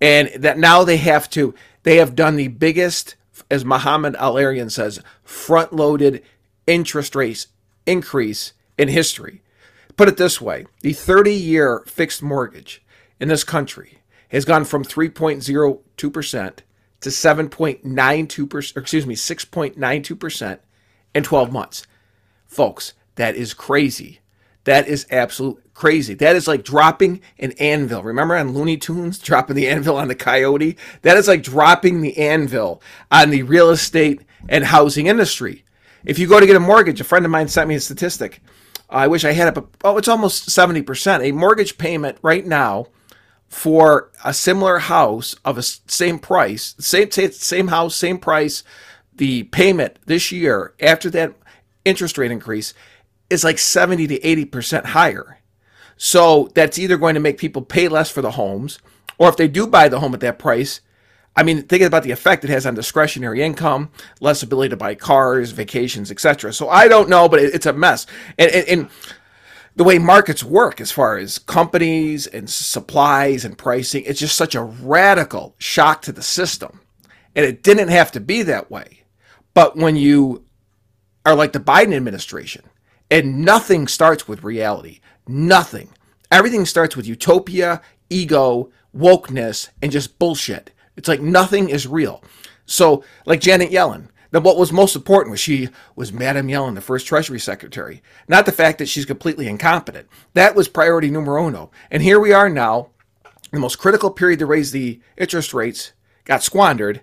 and 0.00 0.28
that 0.36 0.58
now 0.58 0.84
they 0.84 0.98
have 0.98 1.30
to. 1.30 1.54
They 1.84 1.96
have 1.96 2.14
done 2.14 2.36
the 2.36 2.48
biggest, 2.48 3.14
as 3.50 3.64
Mohamed 3.64 4.16
El-Erian 4.18 4.70
says, 4.70 5.00
front-loaded 5.22 6.22
interest 6.66 7.14
rates 7.14 7.46
increase 7.86 8.52
in 8.76 8.88
history. 8.88 9.42
Put 9.96 10.08
it 10.08 10.16
this 10.16 10.40
way 10.40 10.66
the 10.82 10.92
30 10.92 11.32
year 11.32 11.82
fixed 11.86 12.22
mortgage 12.22 12.84
in 13.18 13.28
this 13.28 13.44
country 13.44 13.98
has 14.28 14.44
gone 14.44 14.64
from 14.64 14.84
3.02% 14.84 16.58
to 17.00 17.08
7.92%, 17.08 18.76
excuse 18.76 19.06
me, 19.06 19.14
6.92% 19.14 20.58
in 21.14 21.22
12 21.22 21.52
months. 21.52 21.86
Folks, 22.46 22.94
that 23.14 23.36
is 23.36 23.54
crazy. 23.54 24.20
That 24.64 24.88
is 24.88 25.06
absolute 25.10 25.62
crazy. 25.74 26.14
That 26.14 26.34
is 26.34 26.48
like 26.48 26.64
dropping 26.64 27.20
an 27.38 27.52
anvil. 27.52 28.02
Remember 28.02 28.34
on 28.34 28.52
Looney 28.52 28.76
Tunes, 28.76 29.18
dropping 29.20 29.56
the 29.56 29.68
anvil 29.68 29.96
on 29.96 30.08
the 30.08 30.14
coyote? 30.14 30.76
That 31.02 31.16
is 31.16 31.28
like 31.28 31.42
dropping 31.42 32.00
the 32.00 32.18
anvil 32.18 32.82
on 33.10 33.30
the 33.30 33.44
real 33.44 33.70
estate 33.70 34.22
and 34.48 34.64
housing 34.64 35.06
industry. 35.06 35.64
If 36.04 36.18
you 36.18 36.26
go 36.26 36.40
to 36.40 36.46
get 36.46 36.56
a 36.56 36.60
mortgage, 36.60 37.00
a 37.00 37.04
friend 37.04 37.24
of 37.24 37.30
mine 37.30 37.48
sent 37.48 37.68
me 37.68 37.76
a 37.76 37.80
statistic. 37.80 38.40
I 38.88 39.06
wish 39.06 39.24
I 39.24 39.32
had 39.32 39.48
it, 39.48 39.54
but 39.54 39.66
oh, 39.84 39.98
it's 39.98 40.08
almost 40.08 40.48
70%. 40.48 41.22
A 41.22 41.32
mortgage 41.32 41.78
payment 41.78 42.18
right 42.22 42.46
now 42.46 42.86
for 43.48 44.10
a 44.24 44.32
similar 44.32 44.78
house 44.78 45.34
of 45.44 45.58
a 45.58 45.62
same 45.62 46.18
price, 46.18 46.74
same 46.78 47.10
same 47.10 47.68
house, 47.68 47.96
same 47.96 48.18
price, 48.18 48.62
the 49.14 49.44
payment 49.44 49.98
this 50.06 50.30
year 50.30 50.74
after 50.80 51.10
that 51.10 51.34
interest 51.84 52.18
rate 52.18 52.30
increase 52.30 52.74
is 53.30 53.44
like 53.44 53.58
70 53.58 54.06
to 54.08 54.20
80% 54.20 54.86
higher. 54.86 55.38
So 55.96 56.50
that's 56.54 56.78
either 56.78 56.96
going 56.96 57.14
to 57.14 57.20
make 57.20 57.38
people 57.38 57.62
pay 57.62 57.88
less 57.88 58.10
for 58.10 58.22
the 58.22 58.32
homes, 58.32 58.78
or 59.18 59.28
if 59.28 59.36
they 59.36 59.48
do 59.48 59.66
buy 59.66 59.88
the 59.88 60.00
home 60.00 60.14
at 60.14 60.20
that 60.20 60.38
price, 60.38 60.80
I 61.36 61.42
mean, 61.42 61.62
thinking 61.64 61.86
about 61.86 62.02
the 62.02 62.12
effect 62.12 62.44
it 62.44 62.50
has 62.50 62.64
on 62.64 62.74
discretionary 62.74 63.42
income, 63.42 63.90
less 64.20 64.42
ability 64.42 64.70
to 64.70 64.76
buy 64.76 64.94
cars, 64.94 65.50
vacations, 65.50 66.10
etc. 66.10 66.52
So 66.52 66.68
I 66.68 66.88
don't 66.88 67.08
know, 67.08 67.28
but 67.28 67.40
it's 67.40 67.66
a 67.66 67.72
mess. 67.72 68.06
And, 68.38 68.50
and, 68.50 68.68
and, 68.68 68.90
the 69.74 69.84
way 69.84 69.98
markets 69.98 70.42
work, 70.42 70.80
as 70.80 70.90
far 70.90 71.18
as 71.18 71.38
companies 71.38 72.26
and 72.26 72.48
supplies 72.48 73.44
and 73.44 73.58
pricing, 73.58 74.04
it's 74.06 74.18
just 74.18 74.34
such 74.34 74.54
a 74.54 74.62
radical 74.62 75.54
shock 75.58 76.00
to 76.02 76.12
the 76.12 76.22
system. 76.22 76.80
And 77.34 77.44
it 77.44 77.62
didn't 77.62 77.88
have 77.88 78.10
to 78.12 78.20
be 78.20 78.42
that 78.44 78.70
way. 78.70 79.02
But 79.52 79.76
when 79.76 79.94
you 79.94 80.46
are 81.26 81.34
like 81.34 81.52
the 81.52 81.60
Biden 81.60 81.94
administration, 81.94 82.62
and 83.10 83.44
nothing 83.44 83.86
starts 83.86 84.26
with 84.26 84.42
reality. 84.42 85.00
Nothing. 85.28 85.90
Everything 86.30 86.64
starts 86.64 86.96
with 86.96 87.06
utopia, 87.06 87.82
ego, 88.08 88.70
wokeness, 88.96 89.68
and 89.82 89.92
just 89.92 90.18
bullshit. 90.18 90.72
It's 90.96 91.08
like 91.08 91.20
nothing 91.20 91.68
is 91.68 91.86
real. 91.86 92.22
So, 92.64 93.04
like 93.26 93.40
Janet 93.40 93.70
Yellen, 93.70 94.08
then 94.30 94.42
what 94.42 94.56
was 94.56 94.72
most 94.72 94.96
important 94.96 95.30
was 95.30 95.40
she 95.40 95.68
was 95.94 96.12
Madam 96.12 96.48
Yellen, 96.48 96.74
the 96.74 96.80
first 96.80 97.06
Treasury 97.06 97.38
Secretary, 97.38 98.02
not 98.28 98.44
the 98.44 98.52
fact 98.52 98.78
that 98.78 98.88
she's 98.88 99.04
completely 99.04 99.46
incompetent. 99.46 100.08
That 100.34 100.56
was 100.56 100.68
priority 100.68 101.10
numero 101.10 101.46
uno. 101.46 101.70
And 101.90 102.02
here 102.02 102.18
we 102.18 102.32
are 102.32 102.48
now, 102.48 102.90
the 103.52 103.60
most 103.60 103.78
critical 103.78 104.10
period 104.10 104.40
to 104.40 104.46
raise 104.46 104.72
the 104.72 105.00
interest 105.16 105.54
rates 105.54 105.92
got 106.24 106.42
squandered, 106.42 107.02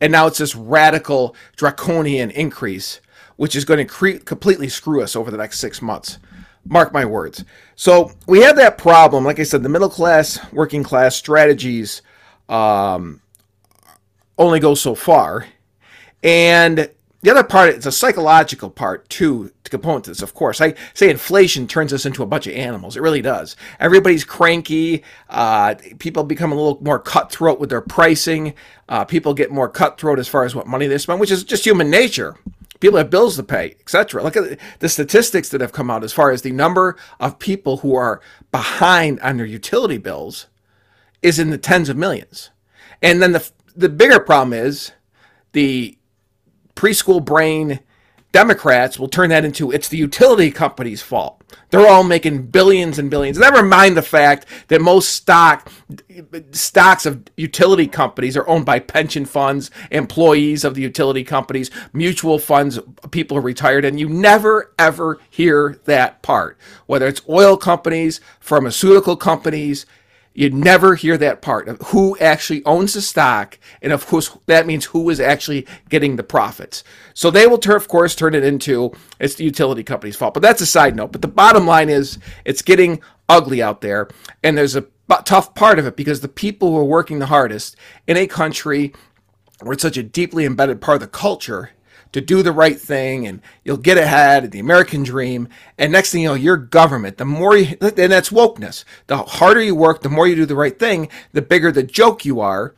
and 0.00 0.10
now 0.10 0.26
it's 0.26 0.38
this 0.38 0.56
radical 0.56 1.36
draconian 1.56 2.30
increase 2.30 3.00
which 3.36 3.56
is 3.56 3.64
going 3.64 3.78
to 3.78 3.84
cre- 3.84 4.22
completely 4.24 4.68
screw 4.68 5.02
us 5.02 5.16
over 5.16 5.30
the 5.30 5.36
next 5.36 5.58
six 5.58 5.82
months. 5.82 6.18
Mark 6.66 6.92
my 6.92 7.04
words. 7.04 7.44
So 7.74 8.12
we 8.26 8.40
have 8.40 8.56
that 8.56 8.78
problem. 8.78 9.24
Like 9.24 9.38
I 9.38 9.42
said, 9.42 9.62
the 9.62 9.68
middle 9.68 9.90
class, 9.90 10.38
working 10.52 10.82
class 10.82 11.14
strategies 11.14 12.02
um, 12.48 13.20
only 14.38 14.60
go 14.60 14.74
so 14.74 14.94
far. 14.94 15.46
And 16.22 16.90
the 17.22 17.30
other 17.30 17.44
part, 17.44 17.70
it's 17.70 17.86
a 17.86 17.92
psychological 17.92 18.68
part 18.68 19.08
too, 19.08 19.50
to 19.64 19.70
component 19.70 20.04
to 20.04 20.10
this, 20.10 20.22
of 20.22 20.34
course. 20.34 20.60
I 20.60 20.74
say 20.92 21.08
inflation 21.08 21.66
turns 21.66 21.92
us 21.92 22.04
into 22.04 22.22
a 22.22 22.26
bunch 22.26 22.46
of 22.46 22.54
animals. 22.54 22.96
It 22.96 23.02
really 23.02 23.22
does. 23.22 23.56
Everybody's 23.80 24.24
cranky. 24.24 25.02
Uh, 25.30 25.74
people 25.98 26.24
become 26.24 26.52
a 26.52 26.54
little 26.54 26.78
more 26.82 26.98
cutthroat 26.98 27.60
with 27.60 27.70
their 27.70 27.80
pricing. 27.80 28.54
Uh, 28.88 29.04
people 29.04 29.32
get 29.32 29.50
more 29.50 29.68
cutthroat 29.68 30.18
as 30.18 30.28
far 30.28 30.44
as 30.44 30.54
what 30.54 30.66
money 30.66 30.86
they 30.86 30.98
spend, 30.98 31.18
which 31.20 31.30
is 31.30 31.44
just 31.44 31.64
human 31.64 31.90
nature 31.90 32.36
people 32.84 32.98
have 32.98 33.08
bills 33.08 33.36
to 33.36 33.42
pay, 33.42 33.74
etc. 33.80 34.22
Look 34.22 34.36
at 34.36 34.58
the 34.80 34.90
statistics 34.90 35.48
that 35.48 35.62
have 35.62 35.72
come 35.72 35.90
out 35.90 36.04
as 36.04 36.12
far 36.12 36.30
as 36.30 36.42
the 36.42 36.52
number 36.52 36.96
of 37.18 37.38
people 37.38 37.78
who 37.78 37.94
are 37.94 38.20
behind 38.52 39.20
on 39.20 39.38
their 39.38 39.46
utility 39.46 39.96
bills 39.96 40.48
is 41.22 41.38
in 41.38 41.48
the 41.48 41.56
tens 41.56 41.88
of 41.88 41.96
millions. 41.96 42.50
And 43.00 43.22
then 43.22 43.32
the 43.32 43.50
the 43.74 43.88
bigger 43.88 44.20
problem 44.20 44.52
is 44.52 44.92
the 45.52 45.98
preschool 46.74 47.24
brain 47.24 47.80
Democrats 48.34 48.98
will 48.98 49.06
turn 49.06 49.30
that 49.30 49.44
into 49.44 49.70
it's 49.70 49.88
the 49.88 49.96
utility 49.96 50.50
company's 50.50 51.00
fault. 51.00 51.40
They're 51.70 51.86
all 51.86 52.02
making 52.02 52.48
billions 52.48 52.98
and 52.98 53.08
billions. 53.08 53.38
Never 53.38 53.62
mind 53.62 53.96
the 53.96 54.02
fact 54.02 54.46
that 54.66 54.80
most 54.80 55.10
stock 55.10 55.70
stocks 56.50 57.06
of 57.06 57.22
utility 57.36 57.86
companies 57.86 58.36
are 58.36 58.46
owned 58.48 58.66
by 58.66 58.80
pension 58.80 59.24
funds, 59.24 59.70
employees 59.92 60.64
of 60.64 60.74
the 60.74 60.82
utility 60.82 61.22
companies, 61.22 61.70
mutual 61.92 62.40
funds, 62.40 62.80
people 63.12 63.38
retired, 63.38 63.84
and 63.84 64.00
you 64.00 64.08
never 64.08 64.72
ever 64.80 65.20
hear 65.30 65.78
that 65.84 66.20
part. 66.22 66.58
Whether 66.86 67.06
it's 67.06 67.22
oil 67.28 67.56
companies, 67.56 68.20
pharmaceutical 68.40 69.16
companies, 69.16 69.86
you 70.34 70.50
never 70.50 70.96
hear 70.96 71.16
that 71.16 71.40
part 71.40 71.68
of 71.68 71.80
who 71.86 72.18
actually 72.18 72.64
owns 72.64 72.94
the 72.94 73.00
stock, 73.00 73.58
and 73.80 73.92
of 73.92 74.06
course 74.06 74.36
that 74.46 74.66
means 74.66 74.86
who 74.86 75.08
is 75.08 75.20
actually 75.20 75.66
getting 75.88 76.16
the 76.16 76.24
profits. 76.24 76.82
So 77.14 77.30
they 77.30 77.46
will, 77.46 77.60
of 77.64 77.88
course, 77.88 78.14
turn 78.14 78.34
it 78.34 78.44
into 78.44 78.92
it's 79.20 79.36
the 79.36 79.44
utility 79.44 79.84
company's 79.84 80.16
fault. 80.16 80.34
But 80.34 80.42
that's 80.42 80.60
a 80.60 80.66
side 80.66 80.96
note. 80.96 81.12
But 81.12 81.22
the 81.22 81.28
bottom 81.28 81.66
line 81.66 81.88
is 81.88 82.18
it's 82.44 82.62
getting 82.62 83.00
ugly 83.28 83.62
out 83.62 83.80
there, 83.80 84.08
and 84.42 84.58
there's 84.58 84.76
a 84.76 84.86
tough 85.24 85.54
part 85.54 85.78
of 85.78 85.86
it 85.86 85.96
because 85.96 86.20
the 86.20 86.28
people 86.28 86.70
who 86.70 86.78
are 86.78 86.84
working 86.84 87.20
the 87.20 87.26
hardest 87.26 87.76
in 88.06 88.16
a 88.16 88.26
country 88.26 88.92
where 89.60 89.74
it's 89.74 89.82
such 89.82 89.96
a 89.96 90.02
deeply 90.02 90.44
embedded 90.44 90.80
part 90.80 90.96
of 90.96 91.00
the 91.00 91.06
culture 91.06 91.70
to 92.14 92.20
do 92.20 92.44
the 92.44 92.52
right 92.52 92.80
thing 92.80 93.26
and 93.26 93.42
you'll 93.64 93.76
get 93.76 93.98
ahead, 93.98 94.52
the 94.52 94.60
American 94.60 95.02
dream. 95.02 95.48
And 95.76 95.90
next 95.90 96.12
thing 96.12 96.22
you 96.22 96.28
know, 96.28 96.34
your 96.34 96.56
government, 96.56 97.18
the 97.18 97.24
more 97.24 97.56
you, 97.56 97.76
and 97.80 98.12
that's 98.12 98.30
wokeness. 98.30 98.84
The 99.08 99.16
harder 99.16 99.60
you 99.60 99.74
work, 99.74 100.02
the 100.02 100.08
more 100.08 100.28
you 100.28 100.36
do 100.36 100.46
the 100.46 100.54
right 100.54 100.78
thing, 100.78 101.08
the 101.32 101.42
bigger 101.42 101.72
the 101.72 101.82
joke 101.82 102.24
you 102.24 102.38
are 102.38 102.76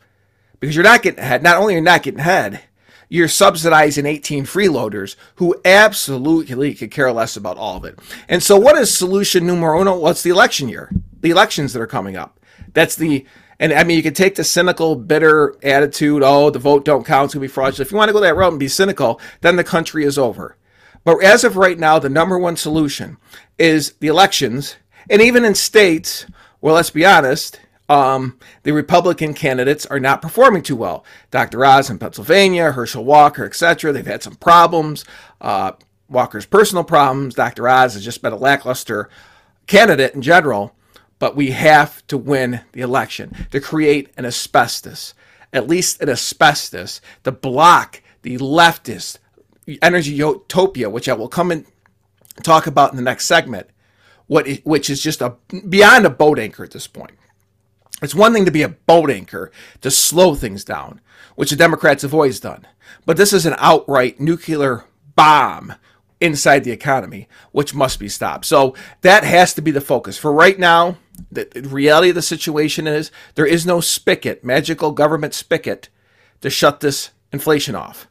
because 0.59 0.75
you're 0.75 0.83
not 0.83 1.02
getting 1.02 1.21
ahead. 1.21 1.43
Not 1.43 1.59
only 1.59 1.75
are 1.75 1.76
you 1.76 1.83
not 1.83 2.02
getting 2.02 2.21
ahead, 2.21 2.62
you're 3.11 3.28
subsidizing 3.28 4.07
18 4.07 4.47
freeloaders 4.47 5.16
who 5.35 5.55
absolutely 5.66 6.75
could 6.75 6.90
care 6.90 7.12
less 7.12 7.37
about 7.37 7.59
all 7.59 7.76
of 7.76 7.85
it. 7.85 7.99
And 8.31 8.43
so 8.43 8.59
what 8.59 8.78
is 8.78 8.97
solution 8.97 9.47
numero 9.47 9.83
uno? 9.83 9.99
What's 9.99 10.23
the 10.23 10.31
election 10.31 10.71
year? 10.71 10.90
The 11.21 11.31
elections 11.31 11.75
that 11.75 11.83
are 11.83 11.87
coming 11.87 12.16
up. 12.16 12.40
That's 12.73 12.97
the 12.97 13.26
and 13.58 13.72
I 13.72 13.84
mean, 13.84 13.96
you 13.96 14.02
can 14.02 14.14
take 14.14 14.34
the 14.34 14.44
cynical, 14.44 14.96
bitter 14.96 15.56
attitude, 15.62 16.22
oh, 16.22 16.50
the 16.50 16.58
vote 16.58 16.84
don't 16.84 17.06
count, 17.06 17.26
it's 17.26 17.34
going 17.34 17.42
to 17.42 17.48
be 17.48 17.52
fraudulent. 17.52 17.80
If 17.80 17.92
you 17.92 17.96
want 17.96 18.08
to 18.08 18.12
go 18.12 18.20
that 18.20 18.36
route 18.36 18.52
and 18.52 18.60
be 18.60 18.68
cynical, 18.68 19.20
then 19.40 19.56
the 19.56 19.64
country 19.64 20.04
is 20.04 20.18
over. 20.18 20.56
But 21.04 21.22
as 21.22 21.44
of 21.44 21.56
right 21.56 21.78
now, 21.78 21.98
the 21.98 22.08
number 22.08 22.38
one 22.38 22.56
solution 22.56 23.16
is 23.58 23.92
the 24.00 24.08
elections. 24.08 24.76
And 25.08 25.22
even 25.22 25.44
in 25.44 25.54
states, 25.54 26.26
well, 26.60 26.75
let's 26.75 26.90
be 26.90 27.06
honest, 27.06 27.60
um, 27.88 28.38
the 28.64 28.72
Republican 28.72 29.32
candidates 29.32 29.86
are 29.86 30.00
not 30.00 30.20
performing 30.20 30.62
too 30.62 30.76
well. 30.76 31.04
Dr. 31.30 31.64
Oz 31.64 31.88
in 31.88 31.98
Pennsylvania, 31.98 32.72
Herschel 32.72 33.04
Walker, 33.04 33.44
etc. 33.44 33.92
They've 33.92 34.06
had 34.06 34.22
some 34.22 34.34
problems. 34.34 35.04
Uh, 35.40 35.72
Walker's 36.08 36.46
personal 36.46 36.84
problems. 36.84 37.34
Dr. 37.34 37.68
Oz 37.68 37.94
has 37.94 38.04
just 38.04 38.22
been 38.22 38.32
a 38.32 38.36
lackluster 38.36 39.08
candidate 39.66 40.14
in 40.14 40.22
general 40.22 40.75
but 41.18 41.37
we 41.37 41.50
have 41.50 42.06
to 42.08 42.18
win 42.18 42.61
the 42.73 42.80
election 42.80 43.46
to 43.50 43.61
create 43.61 44.11
an 44.16 44.25
asbestos, 44.26 45.14
at 45.52 45.68
least 45.68 46.00
an 46.00 46.08
asbestos, 46.08 47.00
to 47.25 47.32
block 47.32 48.02
the 48.23 48.38
leftist 48.38 49.18
energy 49.82 50.12
utopia, 50.12 50.90
which 50.90 51.08
I 51.08 51.14
will 51.14 51.28
come 51.28 51.50
and 51.50 51.66
talk 52.42 52.66
about 52.66 52.90
in 52.90 52.96
the 52.96 53.02
next 53.02 53.26
segment, 53.26 53.68
what 54.26 54.46
which 54.64 54.90
is 54.90 55.02
just 55.02 55.20
a 55.20 55.37
beyond 55.68 56.06
a 56.06 56.11
boat 56.11 56.38
anchor 56.38 56.64
at 56.64 56.73
this 56.73 56.87
point. 56.87 57.12
It's 58.02 58.14
one 58.14 58.35
thing 58.35 58.44
to 58.44 58.50
be 58.50 58.62
a 58.62 58.68
boat 58.68 59.11
anchor 59.11 59.50
to 59.80 59.90
slow 59.90 60.35
things 60.35 60.64
down, 60.64 61.00
which 61.35 61.50
the 61.50 61.56
Democrats 61.56 62.02
have 62.02 62.12
always 62.12 62.40
done, 62.40 62.66
but 63.06 63.16
this 63.16 63.32
is 63.32 63.46
an 63.46 63.54
outright 63.58 64.20
nuclear 64.20 64.85
bomb 65.14 65.75
inside 66.20 66.64
the 66.64 66.70
economy, 66.70 67.28
which 67.52 67.75
must 67.75 68.00
be 68.00 68.08
stopped. 68.08 68.46
So 68.46 68.75
that 69.02 69.25
has 69.25 69.52
to 69.54 69.62
be 69.62 69.70
the 69.70 69.80
focus. 69.80 70.16
For 70.16 70.32
right 70.32 70.58
now, 70.58 70.96
the 71.30 71.49
reality 71.68 72.11
of 72.11 72.14
the 72.14 72.23
situation 72.23 72.87
is 72.87 73.11
there 73.35 73.46
is 73.46 73.66
no 73.66 73.80
spigot, 73.80 74.44
magical 74.44 74.92
government 74.92 75.35
spigot, 75.35 75.88
to 76.40 76.50
shut 76.50 76.80
this 76.80 77.11
inflation 77.32 77.75
off. 77.75 78.08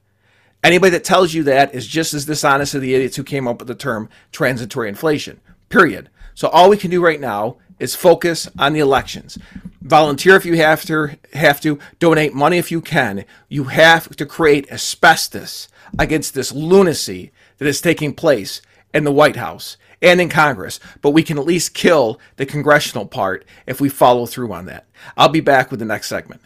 Anybody 0.63 0.91
that 0.91 1.03
tells 1.03 1.33
you 1.33 1.43
that 1.43 1.75
is 1.75 1.85
just 1.85 2.13
as 2.13 2.25
dishonest 2.25 2.73
as 2.73 2.81
the 2.81 2.95
idiots 2.95 3.15
who 3.15 3.23
came 3.23 3.47
up 3.47 3.59
with 3.59 3.67
the 3.67 3.75
term 3.75 4.09
transitory 4.31 4.89
inflation. 4.89 5.39
Period. 5.69 6.09
So 6.33 6.47
all 6.47 6.69
we 6.69 6.77
can 6.77 6.91
do 6.91 7.03
right 7.03 7.19
now 7.19 7.57
is 7.79 7.95
focus 7.95 8.49
on 8.57 8.73
the 8.73 8.79
elections. 8.79 9.37
Volunteer 9.81 10.35
if 10.35 10.45
you 10.45 10.57
have 10.57 10.83
to, 10.85 11.17
have 11.33 11.61
to 11.61 11.77
donate 11.99 12.33
money 12.33 12.57
if 12.57 12.71
you 12.71 12.81
can. 12.81 13.25
You 13.47 13.65
have 13.65 14.15
to 14.15 14.25
create 14.25 14.71
asbestos 14.71 15.67
against 15.99 16.33
this 16.33 16.51
lunacy 16.51 17.31
that 17.57 17.67
is 17.67 17.81
taking 17.81 18.13
place 18.13 18.61
in 18.93 19.03
the 19.03 19.11
White 19.11 19.35
House 19.35 19.77
and 20.01 20.21
in 20.21 20.29
Congress, 20.29 20.79
but 21.01 21.11
we 21.11 21.23
can 21.23 21.37
at 21.37 21.45
least 21.45 21.73
kill 21.73 22.19
the 22.37 22.45
congressional 22.45 23.05
part 23.05 23.45
if 23.65 23.81
we 23.81 23.89
follow 23.89 24.25
through 24.25 24.51
on 24.53 24.65
that. 24.65 24.87
I'll 25.17 25.29
be 25.29 25.41
back 25.41 25.71
with 25.71 25.79
the 25.79 25.85
next 25.85 26.07
segment. 26.07 26.41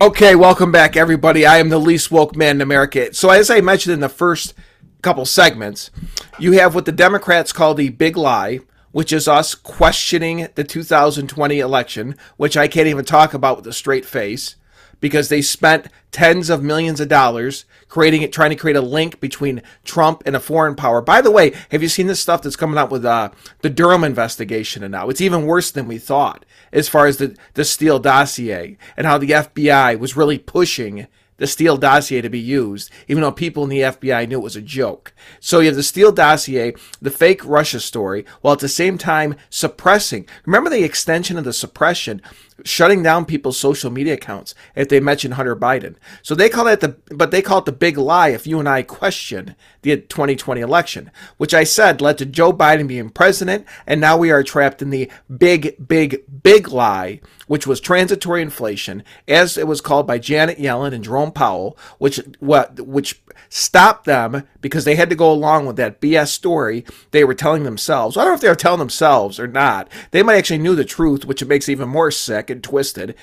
Okay, 0.00 0.36
welcome 0.36 0.70
back, 0.70 0.96
everybody. 0.96 1.44
I 1.44 1.58
am 1.58 1.70
the 1.70 1.78
least 1.78 2.12
woke 2.12 2.36
man 2.36 2.56
in 2.56 2.60
America. 2.60 3.12
So, 3.12 3.30
as 3.30 3.50
I 3.50 3.60
mentioned 3.60 3.94
in 3.94 4.00
the 4.00 4.08
first 4.08 4.54
couple 5.02 5.24
segments. 5.24 5.90
You 6.38 6.52
have 6.52 6.74
what 6.74 6.84
the 6.84 6.92
Democrats 6.92 7.52
call 7.52 7.74
the 7.74 7.90
big 7.90 8.16
lie, 8.16 8.60
which 8.90 9.12
is 9.12 9.28
us 9.28 9.54
questioning 9.54 10.48
the 10.54 10.64
2020 10.64 11.60
election, 11.60 12.16
which 12.36 12.56
I 12.56 12.68
can't 12.68 12.88
even 12.88 13.04
talk 13.04 13.34
about 13.34 13.58
with 13.58 13.66
a 13.66 13.72
straight 13.72 14.04
face 14.04 14.56
because 15.00 15.28
they 15.28 15.42
spent 15.42 15.88
tens 16.10 16.50
of 16.50 16.62
millions 16.62 17.00
of 17.00 17.08
dollars 17.08 17.64
creating 17.88 18.22
it, 18.22 18.32
trying 18.32 18.50
to 18.50 18.56
create 18.56 18.76
a 18.76 18.80
link 18.80 19.20
between 19.20 19.62
Trump 19.84 20.22
and 20.26 20.36
a 20.36 20.40
foreign 20.40 20.74
power. 20.74 21.00
By 21.00 21.20
the 21.20 21.30
way, 21.30 21.52
have 21.70 21.82
you 21.82 21.88
seen 21.88 22.06
this 22.06 22.20
stuff 22.20 22.42
that's 22.42 22.56
coming 22.56 22.78
out 22.78 22.90
with 22.90 23.04
uh, 23.04 23.30
the 23.62 23.70
Durham 23.70 24.04
investigation? 24.04 24.82
And 24.82 24.92
now 24.92 25.08
it's 25.08 25.20
even 25.20 25.46
worse 25.46 25.70
than 25.70 25.88
we 25.88 25.98
thought 25.98 26.44
as 26.72 26.88
far 26.88 27.06
as 27.06 27.18
the, 27.18 27.36
the 27.54 27.64
Steele 27.64 27.98
dossier 27.98 28.76
and 28.96 29.06
how 29.06 29.18
the 29.18 29.30
FBI 29.30 29.98
was 29.98 30.16
really 30.16 30.38
pushing 30.38 31.06
the 31.38 31.46
Steele 31.46 31.76
dossier 31.76 32.20
to 32.20 32.28
be 32.28 32.38
used, 32.38 32.90
even 33.06 33.22
though 33.22 33.32
people 33.32 33.62
in 33.62 33.70
the 33.70 33.80
FBI 33.80 34.28
knew 34.28 34.40
it 34.40 34.42
was 34.42 34.56
a 34.56 34.60
joke. 34.60 35.14
So 35.40 35.60
you 35.60 35.66
have 35.66 35.76
the 35.76 35.82
Steele 35.82 36.12
dossier, 36.12 36.74
the 37.00 37.10
fake 37.10 37.44
Russia 37.44 37.80
story, 37.80 38.26
while 38.40 38.54
at 38.54 38.58
the 38.58 38.68
same 38.68 38.98
time 38.98 39.36
suppressing. 39.48 40.28
Remember 40.44 40.68
the 40.68 40.84
extension 40.84 41.38
of 41.38 41.44
the 41.44 41.52
suppression, 41.52 42.20
shutting 42.64 43.02
down 43.02 43.24
people's 43.24 43.58
social 43.58 43.90
media 43.90 44.14
accounts 44.14 44.54
if 44.74 44.88
they 44.88 45.00
mention 45.00 45.32
Hunter 45.32 45.56
Biden. 45.56 45.96
So 46.22 46.34
they 46.34 46.48
call 46.48 46.64
that 46.64 46.80
the, 46.80 46.96
but 47.10 47.30
they 47.30 47.42
call 47.42 47.58
it 47.58 47.64
the 47.64 47.72
big 47.72 47.96
lie 47.96 48.28
if 48.28 48.46
you 48.46 48.58
and 48.58 48.68
I 48.68 48.82
question 48.82 49.54
the 49.82 49.96
2020 49.96 50.60
election, 50.60 51.10
which 51.36 51.54
I 51.54 51.64
said 51.64 52.00
led 52.00 52.18
to 52.18 52.26
Joe 52.26 52.52
Biden 52.52 52.88
being 52.88 53.10
president, 53.10 53.66
and 53.86 54.00
now 54.00 54.16
we 54.16 54.30
are 54.30 54.42
trapped 54.42 54.82
in 54.82 54.90
the 54.90 55.10
big, 55.28 55.88
big, 55.88 56.22
big 56.42 56.68
lie 56.68 57.20
which 57.48 57.66
was 57.66 57.80
transitory 57.80 58.40
inflation, 58.40 59.02
as 59.26 59.58
it 59.58 59.66
was 59.66 59.80
called 59.80 60.06
by 60.06 60.18
Janet 60.18 60.58
Yellen 60.58 60.92
and 60.92 61.02
Jerome 61.02 61.32
Powell, 61.32 61.76
which 61.98 62.20
what 62.38 62.78
which 62.86 63.20
stopped 63.48 64.04
them 64.04 64.44
because 64.60 64.84
they 64.84 64.96
had 64.96 65.10
to 65.10 65.16
go 65.16 65.30
along 65.32 65.66
with 65.66 65.76
that 65.76 66.00
BS 66.00 66.28
story 66.28 66.84
they 67.10 67.24
were 67.24 67.34
telling 67.34 67.64
themselves. 67.64 68.16
I 68.16 68.22
don't 68.22 68.30
know 68.30 68.34
if 68.34 68.40
they 68.40 68.48
were 68.48 68.54
telling 68.54 68.78
themselves 68.78 69.38
or 69.40 69.46
not. 69.46 69.88
They 70.10 70.22
might 70.22 70.36
actually 70.36 70.58
knew 70.58 70.74
the 70.74 70.84
truth, 70.84 71.24
which 71.24 71.42
it 71.42 71.48
makes 71.48 71.68
even 71.68 71.88
more 71.88 72.10
sick 72.10 72.50
and 72.50 72.62
twisted. 72.62 73.14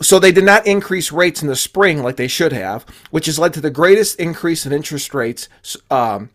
So 0.00 0.18
they 0.18 0.32
did 0.32 0.44
not 0.44 0.66
increase 0.66 1.12
rates 1.12 1.40
in 1.42 1.48
the 1.48 1.56
spring 1.56 2.02
like 2.02 2.16
they 2.16 2.28
should 2.28 2.52
have, 2.52 2.84
which 3.10 3.26
has 3.26 3.38
led 3.38 3.54
to 3.54 3.60
the 3.60 3.70
greatest 3.70 4.18
increase 4.18 4.66
in 4.66 4.72
interest 4.72 5.14
rates 5.14 5.48
um, 5.90 6.30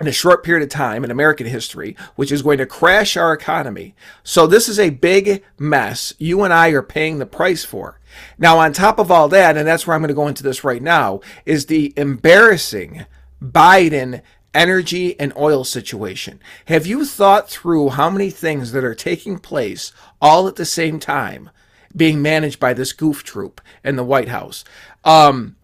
in 0.00 0.08
a 0.08 0.12
short 0.12 0.42
period 0.42 0.62
of 0.62 0.70
time 0.70 1.04
in 1.04 1.10
American 1.10 1.46
history, 1.46 1.94
which 2.16 2.32
is 2.32 2.42
going 2.42 2.58
to 2.58 2.66
crash 2.66 3.16
our 3.16 3.32
economy. 3.32 3.94
So 4.24 4.46
this 4.46 4.68
is 4.68 4.78
a 4.78 4.90
big 4.90 5.44
mess 5.58 6.14
you 6.18 6.42
and 6.42 6.52
I 6.52 6.68
are 6.70 6.82
paying 6.82 7.18
the 7.18 7.26
price 7.26 7.64
for. 7.64 8.00
Now, 8.38 8.58
on 8.58 8.72
top 8.72 8.98
of 8.98 9.10
all 9.10 9.28
that, 9.28 9.56
and 9.56 9.68
that's 9.68 9.86
where 9.86 9.94
I'm 9.94 10.00
going 10.00 10.08
to 10.08 10.14
go 10.14 10.26
into 10.26 10.42
this 10.42 10.64
right 10.64 10.82
now, 10.82 11.20
is 11.44 11.66
the 11.66 11.92
embarrassing 11.96 13.04
Biden 13.42 14.22
energy 14.54 15.18
and 15.20 15.32
oil 15.36 15.64
situation. 15.64 16.40
Have 16.64 16.86
you 16.86 17.04
thought 17.04 17.48
through 17.48 17.90
how 17.90 18.10
many 18.10 18.30
things 18.30 18.72
that 18.72 18.82
are 18.82 18.94
taking 18.94 19.38
place 19.38 19.92
all 20.20 20.48
at 20.48 20.56
the 20.56 20.64
same 20.64 20.98
time 20.98 21.50
being 21.94 22.22
managed 22.22 22.58
by 22.58 22.72
this 22.72 22.92
goof 22.92 23.22
troop 23.22 23.60
in 23.84 23.96
the 23.96 24.04
White 24.04 24.28
House? 24.28 24.64
Um, 25.04 25.56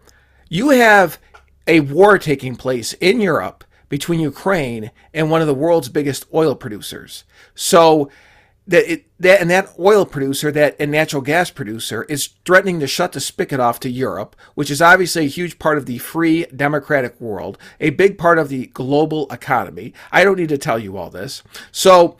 you 0.47 0.69
have 0.69 1.19
a 1.65 1.81
war 1.81 2.17
taking 2.17 2.55
place 2.55 2.93
in 2.93 3.19
Europe 3.19 3.65
between 3.89 4.19
Ukraine 4.19 4.91
and 5.13 5.31
one 5.31 5.41
of 5.41 5.47
the 5.47 5.53
world's 5.53 5.89
biggest 5.89 6.25
oil 6.33 6.55
producers. 6.55 7.23
So 7.55 8.09
that 8.67 8.91
it, 8.91 9.05
that 9.19 9.39
and 9.39 9.49
that 9.49 9.73
oil 9.79 10.05
producer, 10.05 10.51
that 10.51 10.75
and 10.79 10.91
natural 10.91 11.21
gas 11.21 11.49
producer, 11.49 12.03
is 12.03 12.31
threatening 12.45 12.79
to 12.81 12.87
shut 12.87 13.13
the 13.13 13.19
spigot 13.19 13.59
off 13.59 13.79
to 13.79 13.89
Europe, 13.89 14.35
which 14.55 14.69
is 14.69 14.81
obviously 14.81 15.25
a 15.25 15.29
huge 15.29 15.57
part 15.57 15.77
of 15.77 15.85
the 15.85 15.97
free 15.99 16.45
democratic 16.55 17.19
world, 17.21 17.57
a 17.79 17.91
big 17.91 18.17
part 18.17 18.37
of 18.37 18.49
the 18.49 18.67
global 18.67 19.27
economy. 19.31 19.93
I 20.11 20.23
don't 20.23 20.37
need 20.37 20.49
to 20.49 20.57
tell 20.57 20.77
you 20.77 20.97
all 20.97 21.09
this. 21.09 21.43
So 21.71 22.17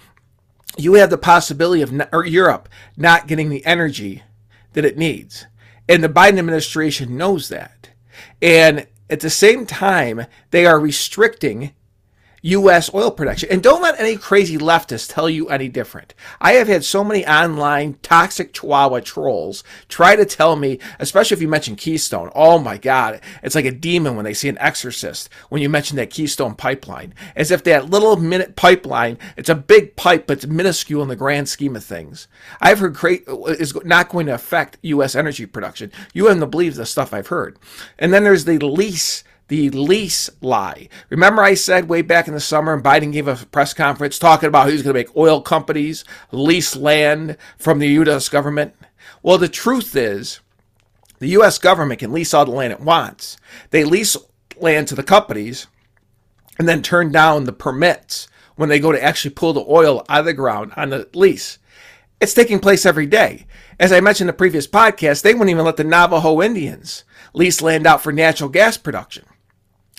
you 0.77 0.93
have 0.93 1.09
the 1.09 1.17
possibility 1.17 1.81
of 1.81 1.91
Europe 2.25 2.69
not 2.95 3.27
getting 3.27 3.49
the 3.49 3.65
energy 3.65 4.23
that 4.73 4.85
it 4.85 4.97
needs, 4.97 5.47
and 5.89 6.03
the 6.03 6.09
Biden 6.09 6.39
administration 6.39 7.17
knows 7.17 7.49
that. 7.49 7.89
And 8.41 8.87
at 9.09 9.21
the 9.21 9.29
same 9.29 9.65
time, 9.65 10.25
they 10.51 10.65
are 10.65 10.79
restricting 10.79 11.71
U.S. 12.47 12.93
oil 12.93 13.11
production. 13.11 13.49
And 13.51 13.61
don't 13.61 13.81
let 13.81 13.99
any 13.99 14.15
crazy 14.15 14.57
leftist 14.57 15.13
tell 15.13 15.29
you 15.29 15.49
any 15.49 15.67
different. 15.67 16.13
I 16.39 16.53
have 16.53 16.67
had 16.67 16.85
so 16.85 17.03
many 17.03 17.25
online 17.27 17.97
toxic 18.01 18.53
chihuahua 18.53 19.01
trolls 19.01 19.63
try 19.89 20.15
to 20.15 20.25
tell 20.25 20.55
me, 20.55 20.79
especially 20.99 21.35
if 21.35 21.41
you 21.41 21.47
mention 21.49 21.75
Keystone. 21.75 22.31
Oh 22.33 22.57
my 22.57 22.77
God. 22.77 23.21
It's 23.43 23.55
like 23.55 23.65
a 23.65 23.71
demon 23.71 24.15
when 24.15 24.23
they 24.23 24.33
see 24.33 24.47
an 24.47 24.57
exorcist 24.59 25.29
when 25.49 25.61
you 25.61 25.69
mention 25.69 25.97
that 25.97 26.09
Keystone 26.09 26.55
pipeline. 26.55 27.13
As 27.35 27.51
if 27.51 27.63
that 27.65 27.89
little 27.89 28.15
minute 28.15 28.55
pipeline, 28.55 29.17
it's 29.35 29.49
a 29.49 29.55
big 29.55 29.97
pipe, 29.97 30.27
but 30.27 30.37
it's 30.37 30.47
minuscule 30.47 31.01
in 31.01 31.09
the 31.09 31.15
grand 31.15 31.49
scheme 31.49 31.75
of 31.75 31.83
things. 31.83 32.27
I've 32.61 32.79
heard 32.79 32.95
great 32.95 33.25
is 33.27 33.75
not 33.83 34.09
going 34.09 34.25
to 34.27 34.33
affect 34.33 34.77
U.S. 34.83 35.15
energy 35.15 35.45
production. 35.45 35.91
You 36.13 36.27
haven't 36.27 36.49
believed 36.49 36.77
the 36.77 36.85
stuff 36.85 37.13
I've 37.13 37.27
heard. 37.27 37.59
And 37.99 38.13
then 38.13 38.23
there's 38.23 38.45
the 38.45 38.59
lease 38.59 39.25
the 39.47 39.69
lease 39.69 40.29
lie. 40.41 40.89
Remember, 41.09 41.41
I 41.41 41.53
said 41.53 41.89
way 41.89 42.01
back 42.01 42.27
in 42.27 42.33
the 42.33 42.39
summer, 42.39 42.79
Biden 42.81 43.13
gave 43.13 43.27
a 43.27 43.35
press 43.35 43.73
conference 43.73 44.19
talking 44.19 44.47
about 44.47 44.69
he's 44.69 44.83
going 44.83 44.93
to 44.93 44.99
make 44.99 45.15
oil 45.15 45.41
companies 45.41 46.03
lease 46.31 46.75
land 46.75 47.37
from 47.57 47.79
the 47.79 47.87
U.S. 47.89 48.29
government? 48.29 48.75
Well, 49.23 49.37
the 49.37 49.47
truth 49.47 49.95
is, 49.95 50.41
the 51.19 51.29
U.S. 51.29 51.57
government 51.57 51.99
can 51.99 52.11
lease 52.11 52.33
all 52.33 52.45
the 52.45 52.51
land 52.51 52.73
it 52.73 52.79
wants. 52.79 53.37
They 53.71 53.83
lease 53.83 54.17
land 54.57 54.87
to 54.89 54.95
the 54.95 55.03
companies 55.03 55.67
and 56.59 56.67
then 56.67 56.81
turn 56.81 57.11
down 57.11 57.45
the 57.45 57.53
permits 57.53 58.27
when 58.55 58.69
they 58.69 58.79
go 58.79 58.91
to 58.91 59.03
actually 59.03 59.31
pull 59.31 59.53
the 59.53 59.65
oil 59.67 60.05
out 60.09 60.21
of 60.21 60.25
the 60.25 60.33
ground 60.33 60.73
on 60.75 60.89
the 60.89 61.07
lease. 61.13 61.59
It's 62.19 62.33
taking 62.33 62.59
place 62.59 62.85
every 62.85 63.05
day. 63.05 63.45
As 63.79 63.91
I 63.91 63.99
mentioned 63.99 64.27
in 64.27 64.33
the 64.33 64.37
previous 64.37 64.67
podcast, 64.67 65.21
they 65.21 65.33
wouldn't 65.33 65.51
even 65.51 65.65
let 65.65 65.77
the 65.77 65.83
Navajo 65.83 66.41
Indians 66.41 67.03
lease 67.33 67.61
land 67.61 67.85
out 67.85 68.01
for 68.01 68.11
natural 68.11 68.49
gas 68.49 68.75
production. 68.75 69.23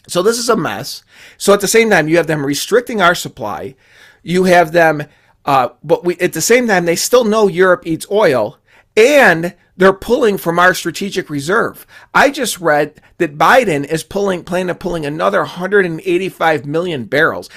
So 0.09 0.23
this 0.23 0.39
is 0.39 0.49
a 0.49 0.57
mess. 0.57 1.03
So 1.37 1.53
at 1.53 1.61
the 1.61 1.69
same 1.69 1.91
time, 1.91 2.09
you 2.09 2.17
have 2.17 2.27
them 2.27 2.45
restricting 2.45 3.01
our 3.01 3.15
supply. 3.15 3.75
You 4.23 4.45
have 4.45 4.73
them, 4.73 5.05
uh, 5.45 5.71
but 5.85 6.05
we 6.05 6.17
at 6.19 6.33
the 6.33 6.41
same 6.41 6.67
time 6.67 6.85
they 6.85 6.97
still 6.97 7.25
know 7.25 7.47
Europe 7.47 7.87
eats 7.87 8.07
oil, 8.11 8.59
and 8.97 9.55
they're 9.77 9.93
pulling 9.93 10.39
from 10.39 10.59
our 10.59 10.75
strategic 10.75 11.31
reserve. 11.31 11.87
I 12.13 12.31
just 12.31 12.59
read 12.59 13.01
that 13.19 13.39
Biden 13.39 13.85
is 13.85 14.03
pulling, 14.03 14.43
planning 14.43 14.71
on 14.71 14.77
pulling 14.77 15.07
another 15.07 15.39
185 15.39 16.67
million 16.67 17.05
barrels. 17.05 17.49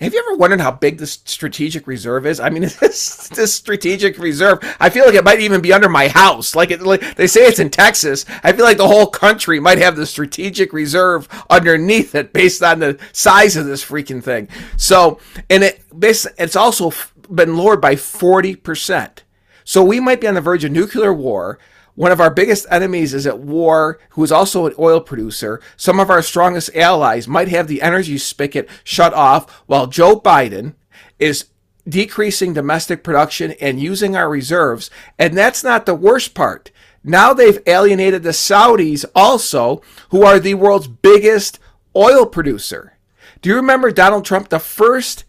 Have 0.00 0.12
you 0.14 0.24
ever 0.26 0.36
wondered 0.36 0.60
how 0.60 0.72
big 0.72 0.98
this 0.98 1.20
strategic 1.24 1.86
reserve 1.86 2.26
is? 2.26 2.40
I 2.40 2.50
mean, 2.50 2.62
this, 2.80 3.28
this 3.28 3.54
strategic 3.54 4.18
reserve, 4.18 4.58
I 4.80 4.90
feel 4.90 5.04
like 5.06 5.14
it 5.14 5.24
might 5.24 5.40
even 5.40 5.60
be 5.60 5.72
under 5.72 5.88
my 5.88 6.08
house. 6.08 6.54
Like, 6.54 6.70
it, 6.70 6.82
like 6.82 7.16
they 7.16 7.26
say 7.26 7.42
it's 7.42 7.58
in 7.58 7.70
Texas. 7.70 8.24
I 8.42 8.52
feel 8.52 8.64
like 8.64 8.78
the 8.78 8.88
whole 8.88 9.06
country 9.06 9.60
might 9.60 9.78
have 9.78 9.96
the 9.96 10.06
strategic 10.06 10.72
reserve 10.72 11.28
underneath 11.48 12.14
it 12.14 12.32
based 12.32 12.62
on 12.62 12.80
the 12.80 12.98
size 13.12 13.56
of 13.56 13.66
this 13.66 13.84
freaking 13.84 14.22
thing. 14.22 14.48
So, 14.76 15.18
and 15.48 15.62
it 15.62 15.82
it's 16.00 16.56
also 16.56 16.92
been 17.32 17.56
lowered 17.56 17.80
by 17.80 17.94
40%. 17.94 19.18
So 19.64 19.84
we 19.84 20.00
might 20.00 20.20
be 20.20 20.26
on 20.26 20.34
the 20.34 20.40
verge 20.40 20.64
of 20.64 20.72
nuclear 20.72 21.12
war 21.12 21.58
one 21.94 22.12
of 22.12 22.20
our 22.20 22.30
biggest 22.30 22.66
enemies 22.70 23.12
is 23.12 23.26
at 23.26 23.38
war, 23.38 23.98
who 24.10 24.24
is 24.24 24.32
also 24.32 24.66
an 24.66 24.74
oil 24.78 25.00
producer. 25.00 25.60
Some 25.76 26.00
of 26.00 26.10
our 26.10 26.22
strongest 26.22 26.74
allies 26.74 27.28
might 27.28 27.48
have 27.48 27.68
the 27.68 27.82
energy 27.82 28.18
spigot 28.18 28.68
shut 28.82 29.12
off 29.12 29.50
while 29.66 29.86
Joe 29.86 30.18
Biden 30.18 30.74
is 31.18 31.46
decreasing 31.88 32.54
domestic 32.54 33.02
production 33.02 33.52
and 33.60 33.80
using 33.80 34.16
our 34.16 34.30
reserves. 34.30 34.90
And 35.18 35.36
that's 35.36 35.64
not 35.64 35.84
the 35.84 35.94
worst 35.94 36.34
part. 36.34 36.70
Now 37.04 37.32
they've 37.32 37.62
alienated 37.66 38.22
the 38.22 38.30
Saudis 38.30 39.04
also, 39.14 39.82
who 40.10 40.22
are 40.22 40.38
the 40.38 40.54
world's 40.54 40.88
biggest 40.88 41.58
oil 41.96 42.24
producer. 42.26 42.96
Do 43.40 43.50
you 43.50 43.56
remember 43.56 43.90
Donald 43.90 44.24
Trump, 44.24 44.48
the 44.48 44.60
first 44.60 45.24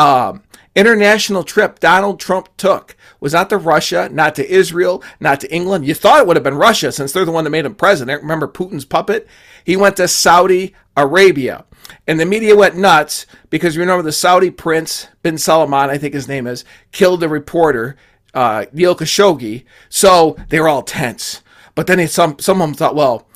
um, 0.00 0.42
international 0.74 1.44
trip 1.44 1.78
Donald 1.80 2.20
Trump 2.20 2.48
took? 2.56 2.96
was 3.20 3.34
not 3.34 3.50
to 3.50 3.58
Russia, 3.58 4.08
not 4.10 4.34
to 4.34 4.50
Israel, 4.50 5.02
not 5.20 5.40
to 5.40 5.54
England. 5.54 5.86
You 5.86 5.94
thought 5.94 6.20
it 6.20 6.26
would 6.26 6.36
have 6.36 6.42
been 6.42 6.54
Russia 6.54 6.90
since 6.90 7.12
they're 7.12 7.24
the 7.24 7.30
one 7.30 7.44
that 7.44 7.50
made 7.50 7.66
him 7.66 7.74
president. 7.74 8.22
Remember 8.22 8.48
Putin's 8.48 8.84
puppet? 8.84 9.28
He 9.64 9.76
went 9.76 9.96
to 9.98 10.08
Saudi 10.08 10.74
Arabia. 10.96 11.64
And 12.06 12.18
the 12.18 12.26
media 12.26 12.56
went 12.56 12.76
nuts 12.76 13.26
because 13.50 13.74
you 13.74 13.82
remember 13.82 14.02
the 14.02 14.12
Saudi 14.12 14.50
prince, 14.50 15.08
bin 15.22 15.38
Salman, 15.38 15.90
I 15.90 15.98
think 15.98 16.14
his 16.14 16.28
name 16.28 16.46
is, 16.46 16.64
killed 16.92 17.20
the 17.20 17.28
reporter, 17.28 17.96
uh, 18.32 18.66
Neil 18.72 18.96
Khashoggi. 18.96 19.64
So 19.88 20.36
they 20.48 20.60
were 20.60 20.68
all 20.68 20.82
tense. 20.82 21.42
But 21.74 21.86
then 21.86 22.06
some, 22.08 22.38
some 22.38 22.60
of 22.60 22.68
them 22.68 22.74
thought, 22.74 22.94
well, 22.94 23.26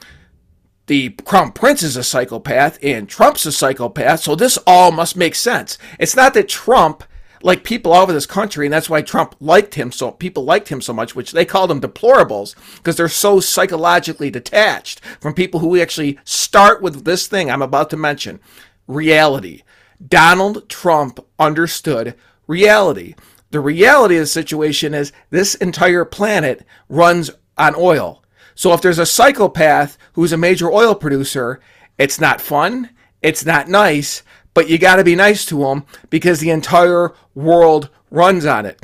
the 0.86 1.10
crown 1.24 1.52
prince 1.52 1.82
is 1.82 1.96
a 1.96 2.04
psychopath 2.04 2.78
and 2.82 3.08
Trump's 3.08 3.46
a 3.46 3.52
psychopath, 3.52 4.20
so 4.20 4.34
this 4.34 4.58
all 4.66 4.92
must 4.92 5.16
make 5.16 5.34
sense. 5.34 5.78
It's 5.98 6.16
not 6.16 6.34
that 6.34 6.48
Trump 6.48 7.04
like 7.42 7.62
people 7.62 7.92
all 7.92 8.02
over 8.02 8.12
this 8.12 8.26
country, 8.26 8.66
and 8.66 8.72
that's 8.72 8.88
why 8.88 9.02
Trump 9.02 9.36
liked 9.38 9.74
him 9.74 9.92
so 9.92 10.10
people 10.10 10.44
liked 10.44 10.68
him 10.68 10.80
so 10.80 10.94
much, 10.94 11.14
which 11.14 11.32
they 11.32 11.44
called 11.44 11.70
them 11.70 11.80
deplorables 11.80 12.54
because 12.76 12.96
they're 12.96 13.08
so 13.08 13.38
psychologically 13.38 14.30
detached 14.30 15.04
from 15.20 15.34
people 15.34 15.60
who 15.60 15.78
actually 15.80 16.18
start 16.24 16.80
with 16.80 17.04
this 17.04 17.26
thing 17.26 17.50
I'm 17.50 17.62
about 17.62 17.90
to 17.90 17.96
mention. 17.96 18.40
reality. 18.86 19.62
Donald 20.06 20.68
Trump 20.68 21.20
understood 21.38 22.14
reality. 22.46 23.14
The 23.50 23.60
reality 23.60 24.16
of 24.16 24.22
the 24.22 24.26
situation 24.26 24.94
is 24.94 25.12
this 25.30 25.54
entire 25.54 26.04
planet 26.04 26.66
runs 26.88 27.30
on 27.56 27.74
oil. 27.76 28.23
So 28.54 28.72
if 28.72 28.80
there's 28.80 28.98
a 28.98 29.06
psychopath 29.06 29.98
who's 30.12 30.32
a 30.32 30.36
major 30.36 30.70
oil 30.70 30.94
producer, 30.94 31.60
it's 31.98 32.20
not 32.20 32.40
fun, 32.40 32.90
it's 33.22 33.44
not 33.44 33.68
nice, 33.68 34.22
but 34.52 34.68
you 34.68 34.78
got 34.78 34.96
to 34.96 35.04
be 35.04 35.16
nice 35.16 35.44
to 35.46 35.58
them 35.58 35.84
because 36.10 36.40
the 36.40 36.50
entire 36.50 37.12
world 37.34 37.90
runs 38.10 38.46
on 38.46 38.66
it. 38.66 38.80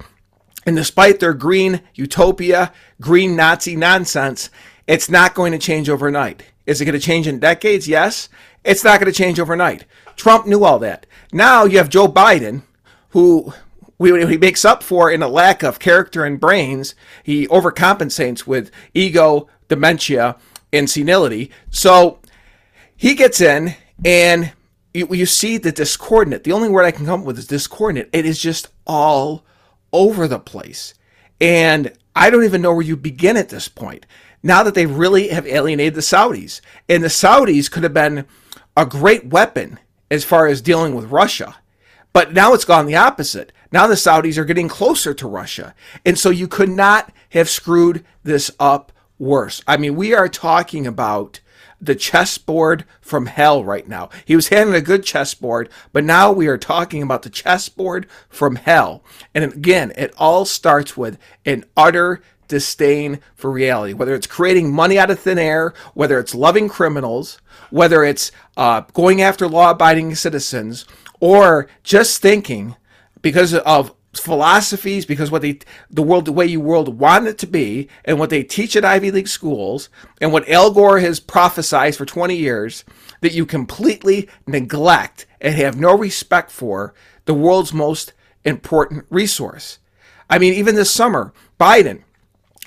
And 0.66 0.76
despite 0.76 1.20
their 1.20 1.35
green 1.35 1.80
utopia, 1.94 2.72
green 3.00 3.37
Nazi 3.37 3.76
nonsense, 3.76 4.50
it's 4.87 5.09
not 5.09 5.35
going 5.35 5.52
to 5.52 5.59
change 5.59 5.88
overnight. 5.88 6.42
Is 6.66 6.80
it 6.80 6.85
going 6.85 6.98
to 6.98 7.04
change 7.04 7.26
in 7.26 7.38
decades? 7.38 7.88
Yes. 7.88 8.28
It's 8.64 8.85
not 8.85 9.00
going 9.00 9.11
to 9.11 9.16
change 9.16 9.40
overnight. 9.40 9.87
Trump 10.16 10.46
knew 10.46 10.64
all 10.64 10.78
that. 10.80 11.06
Now 11.33 11.64
you 11.64 11.78
have 11.78 11.88
Joe 11.88 12.09
Biden, 12.09 12.62
who 13.11 13.54
he 13.98 14.37
makes 14.37 14.64
up 14.64 14.83
for 14.83 15.11
in 15.11 15.22
a 15.22 15.28
lack 15.28 15.62
of 15.62 15.78
character 15.78 16.24
and 16.24 16.38
brains. 16.40 16.94
He 17.22 17.46
overcompensates 17.48 18.46
with 18.46 18.70
ego, 18.92 19.48
dementia, 19.70 20.37
and 20.72 20.90
senility. 20.90 21.50
So 21.70 22.18
he 22.94 23.14
gets 23.14 23.40
in, 23.40 23.74
and 24.04 24.52
you, 24.92 25.09
you 25.11 25.24
see 25.24 25.56
the 25.56 25.72
discordant. 25.72 26.44
The 26.44 26.52
only 26.52 26.68
word 26.68 26.85
I 26.85 26.90
can 26.90 27.06
come 27.06 27.20
up 27.20 27.26
with 27.26 27.38
is 27.38 27.46
discordant. 27.46 28.11
It 28.12 28.26
is 28.26 28.40
just 28.40 28.68
all 28.87 29.44
over 29.92 30.28
the 30.28 30.38
place. 30.38 30.94
And 31.40 31.92
I 32.14 32.28
don't 32.28 32.44
even 32.44 32.61
know 32.61 32.74
where 32.74 32.83
you 32.83 32.96
begin 32.96 33.37
at 33.37 33.48
this 33.48 33.68
point. 33.68 34.04
Now 34.42 34.62
that 34.62 34.74
they 34.74 34.87
really 34.87 35.28
have 35.28 35.46
alienated 35.46 35.94
the 35.94 36.00
Saudis. 36.00 36.61
And 36.88 37.02
the 37.02 37.09
Saudis 37.09 37.70
could 37.70 37.83
have 37.83 37.94
been 37.94 38.26
a 38.76 38.87
great 38.87 39.26
weapon 39.26 39.78
as 40.11 40.24
far 40.24 40.46
as 40.46 40.61
dealing 40.61 40.94
with 40.94 41.11
Russia. 41.11 41.56
But 42.12 42.33
now 42.33 42.52
it's 42.54 42.64
gone 42.64 42.87
the 42.87 42.96
opposite. 42.96 43.52
Now 43.70 43.87
the 43.87 43.94
Saudis 43.94 44.37
are 44.37 44.44
getting 44.44 44.68
closer 44.68 45.14
to 45.14 45.28
Russia. 45.28 45.74
And 46.04 46.18
so 46.18 46.30
you 46.30 46.48
could 46.48 46.68
not 46.68 47.12
have 47.30 47.48
screwed 47.48 48.04
this 48.24 48.50
up 48.59 48.92
worse. 49.20 49.62
I 49.68 49.76
mean, 49.76 49.94
we 49.94 50.12
are 50.14 50.28
talking 50.28 50.87
about 50.87 51.40
the 51.80 51.94
chessboard 51.94 52.85
from 53.00 53.26
hell 53.26 53.64
right 53.64 53.88
now. 53.88 54.11
He 54.24 54.35
was 54.35 54.48
handling 54.48 54.76
a 54.76 54.85
good 54.85 55.04
chessboard, 55.04 55.68
but 55.92 56.04
now 56.04 56.33
we 56.33 56.46
are 56.48 56.59
talking 56.59 57.02
about 57.02 57.22
the 57.22 57.30
chessboard 57.30 58.06
from 58.28 58.56
hell. 58.56 59.04
And 59.35 59.44
again, 59.44 59.92
it 59.96 60.12
all 60.18 60.44
starts 60.44 60.96
with 60.96 61.18
an 61.46 61.64
utter 61.76 62.20
disdain 62.48 63.20
for 63.35 63.50
reality, 63.50 63.92
whether 63.92 64.14
it's 64.14 64.26
creating 64.26 64.72
money 64.72 64.98
out 64.98 65.11
of 65.11 65.20
thin 65.20 65.38
air, 65.38 65.72
whether 65.94 66.18
it's 66.18 66.35
loving 66.35 66.68
criminals, 66.68 67.40
whether 67.70 68.02
it's 68.02 68.33
uh, 68.56 68.80
going 68.92 69.22
after 69.22 69.46
law 69.46 69.70
abiding 69.70 70.14
citizens, 70.16 70.85
or 71.20 71.68
just 71.85 72.20
thinking 72.20 72.74
because 73.22 73.54
of 73.54 73.94
philosophies 74.14 75.07
because 75.07 75.31
what 75.31 75.42
they 75.42 75.59
the 75.88 76.03
world 76.03 76.25
the 76.25 76.33
way 76.33 76.44
you 76.44 76.61
world 76.61 76.99
want 76.99 77.29
it 77.29 77.38
to 77.38 77.46
be 77.46 77.88
and 78.05 78.18
what 78.18 78.29
they 78.31 78.42
teach 78.42 78.75
at 78.75 78.85
Ivy 78.85 79.12
League 79.12 79.29
schools 79.29 79.88
and 80.20 80.33
what 80.33 80.49
Al 80.49 80.73
Gore 80.73 80.99
has 80.99 81.20
prophesied 81.20 81.94
for 81.94 82.05
20 82.05 82.35
years 82.35 82.85
that 83.20 83.35
you 83.35 83.46
completely 83.46 84.29
neglect 84.46 85.27
and 85.40 85.55
have 85.55 85.79
no 85.79 85.96
respect 85.96 86.51
for 86.51 86.92
the 87.27 87.35
world's 87.35 87.73
most 87.73 88.12
important 88.44 89.07
resource. 89.11 89.79
I 90.29 90.38
mean 90.38 90.55
even 90.55 90.75
this 90.75 90.90
summer 90.90 91.33
Biden 91.61 92.03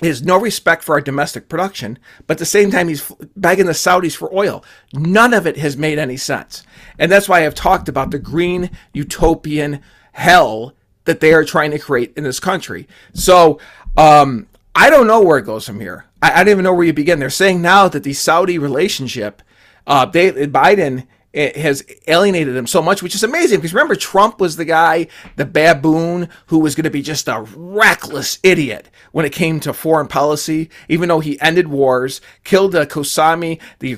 has 0.00 0.22
no 0.22 0.38
respect 0.38 0.82
for 0.82 0.94
our 0.94 1.00
domestic 1.00 1.48
production, 1.48 1.98
but 2.26 2.34
at 2.34 2.38
the 2.38 2.46
same 2.46 2.70
time, 2.70 2.88
he's 2.88 3.12
begging 3.36 3.66
the 3.66 3.72
Saudis 3.72 4.16
for 4.16 4.34
oil. 4.34 4.64
None 4.92 5.32
of 5.32 5.46
it 5.46 5.56
has 5.56 5.76
made 5.76 6.00
any 6.00 6.16
sense. 6.16 6.64
And 6.98 7.12
that's 7.12 7.28
why 7.28 7.46
I've 7.46 7.54
talked 7.54 7.88
about 7.88 8.10
the 8.10 8.18
green 8.18 8.70
utopian 8.92 9.80
hell 10.12 10.74
that 11.04 11.20
they 11.20 11.32
are 11.32 11.44
trying 11.44 11.70
to 11.70 11.78
create 11.78 12.12
in 12.16 12.24
this 12.24 12.40
country. 12.40 12.88
So 13.12 13.58
um, 13.96 14.46
I 14.74 14.90
don't 14.90 15.06
know 15.06 15.22
where 15.22 15.38
it 15.38 15.46
goes 15.46 15.66
from 15.66 15.80
here. 15.80 16.06
I, 16.22 16.40
I, 16.40 16.44
don't 16.44 16.52
even 16.52 16.64
know 16.64 16.74
where 16.74 16.86
you 16.86 16.92
begin. 16.92 17.18
They're 17.18 17.30
saying 17.30 17.62
now 17.62 17.88
that 17.88 18.02
the 18.02 18.12
Saudi 18.12 18.58
relationship, 18.58 19.42
uh, 19.86 20.06
they, 20.06 20.32
Biden 20.46 21.06
has 21.34 21.84
alienated 22.06 22.54
him 22.54 22.66
so 22.66 22.80
much, 22.80 23.02
which 23.02 23.14
is 23.14 23.24
amazing 23.24 23.58
because 23.58 23.74
remember, 23.74 23.96
Trump 23.96 24.40
was 24.40 24.56
the 24.56 24.64
guy, 24.64 25.08
the 25.36 25.44
baboon, 25.44 26.28
who 26.46 26.58
was 26.58 26.74
going 26.74 26.84
to 26.84 26.90
be 26.90 27.02
just 27.02 27.26
a 27.26 27.44
reckless 27.56 28.38
idiot 28.42 28.88
when 29.10 29.26
it 29.26 29.32
came 29.32 29.58
to 29.60 29.72
foreign 29.72 30.06
policy, 30.06 30.70
even 30.88 31.08
though 31.08 31.20
he 31.20 31.40
ended 31.40 31.68
wars, 31.68 32.20
killed 32.44 32.72
the 32.72 32.86
Kosami, 32.86 33.60
the 33.80 33.96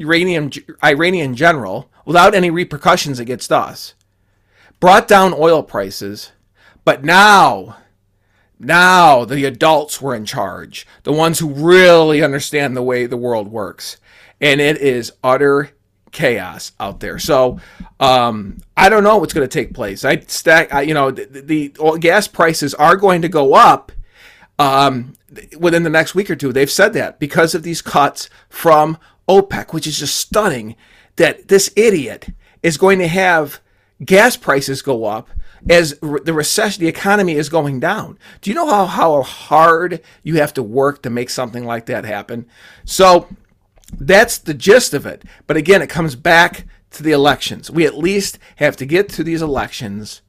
Iranian, 0.00 0.52
Iranian 0.84 1.34
general, 1.34 1.90
without 2.04 2.34
any 2.34 2.50
repercussions 2.50 3.18
against 3.18 3.50
us 3.50 3.94
brought 4.82 5.06
down 5.06 5.32
oil 5.32 5.62
prices, 5.62 6.32
but 6.84 7.04
now, 7.04 7.76
now 8.58 9.24
the 9.24 9.44
adults 9.44 10.02
were 10.02 10.12
in 10.12 10.24
charge, 10.24 10.88
the 11.04 11.12
ones 11.12 11.38
who 11.38 11.50
really 11.50 12.20
understand 12.20 12.76
the 12.76 12.82
way 12.82 13.06
the 13.06 13.16
world 13.16 13.46
works. 13.46 13.98
And 14.40 14.60
it 14.60 14.78
is 14.78 15.12
utter 15.22 15.70
chaos 16.10 16.72
out 16.80 16.98
there. 16.98 17.20
So 17.20 17.60
um, 18.00 18.58
I 18.76 18.88
don't 18.88 19.04
know 19.04 19.18
what's 19.18 19.32
going 19.32 19.48
to 19.48 19.60
take 19.60 19.72
place. 19.72 20.04
I 20.04 20.18
stack, 20.18 20.74
I, 20.74 20.82
you 20.82 20.94
know, 20.94 21.12
the, 21.12 21.68
the, 21.70 21.98
gas 22.00 22.26
prices 22.26 22.74
are 22.74 22.96
going 22.96 23.22
to 23.22 23.28
go 23.28 23.54
up 23.54 23.92
um, 24.58 25.12
within 25.56 25.84
the 25.84 25.90
next 25.90 26.16
week 26.16 26.28
or 26.28 26.34
two. 26.34 26.52
They've 26.52 26.68
said 26.68 26.92
that 26.94 27.20
because 27.20 27.54
of 27.54 27.62
these 27.62 27.82
cuts 27.82 28.28
from 28.48 28.98
OPEC, 29.28 29.72
which 29.72 29.86
is 29.86 30.00
just 30.00 30.16
stunning. 30.16 30.74
That 31.16 31.46
this 31.46 31.72
idiot 31.76 32.30
is 32.64 32.76
going 32.76 32.98
to 32.98 33.06
have 33.06 33.60
gas 34.04 34.36
prices 34.36 34.82
go 34.82 35.04
up 35.04 35.28
as 35.68 35.98
the 36.00 36.32
recession, 36.32 36.80
the 36.80 36.88
economy 36.88 37.34
is 37.34 37.48
going 37.48 37.80
down. 37.80 38.18
Do 38.40 38.50
you 38.50 38.54
know 38.54 38.68
how, 38.68 38.86
how 38.86 39.22
hard 39.22 40.00
you 40.22 40.36
have 40.36 40.52
to 40.54 40.62
work 40.62 41.02
to 41.02 41.10
make 41.10 41.30
something 41.30 41.64
like 41.64 41.86
that 41.86 42.04
happen? 42.04 42.46
So 42.84 43.28
that's 43.92 44.38
the 44.38 44.54
gist 44.54 44.94
of 44.94 45.06
it. 45.06 45.22
But 45.46 45.56
again, 45.56 45.82
it 45.82 45.88
comes 45.88 46.16
back 46.16 46.66
to 46.92 47.02
the 47.02 47.12
elections. 47.12 47.70
We 47.70 47.86
at 47.86 47.96
least 47.96 48.38
have 48.56 48.76
to 48.76 48.86
get 48.86 49.08
to 49.10 49.24
these 49.24 49.42
elections 49.42 50.22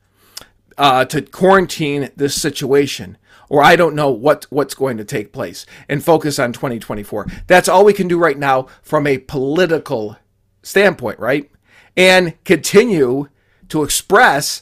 uh, 0.78 1.06
to 1.06 1.22
quarantine 1.22 2.10
this 2.16 2.40
situation. 2.40 3.18
Or 3.50 3.64
I 3.64 3.76
don't 3.76 3.96
know 3.96 4.10
what, 4.10 4.46
what's 4.50 4.74
going 4.74 4.98
to 4.98 5.06
take 5.06 5.34
place 5.34 5.66
and 5.90 6.04
focus 6.04 6.40
on 6.40 6.54
2024. 6.54 7.28
That's 7.48 7.68
all 7.68 7.86
we 7.86 7.94
can 7.94 8.08
do 8.08 8.18
right 8.18 8.38
now 8.38 8.68
from 8.82 9.06
a 9.06 9.20
political 9.20 10.18
standpoint, 10.64 11.20
right? 11.20 11.52
And 11.96 12.34
continue 12.46 13.28
to 13.74 13.84
express 13.84 14.62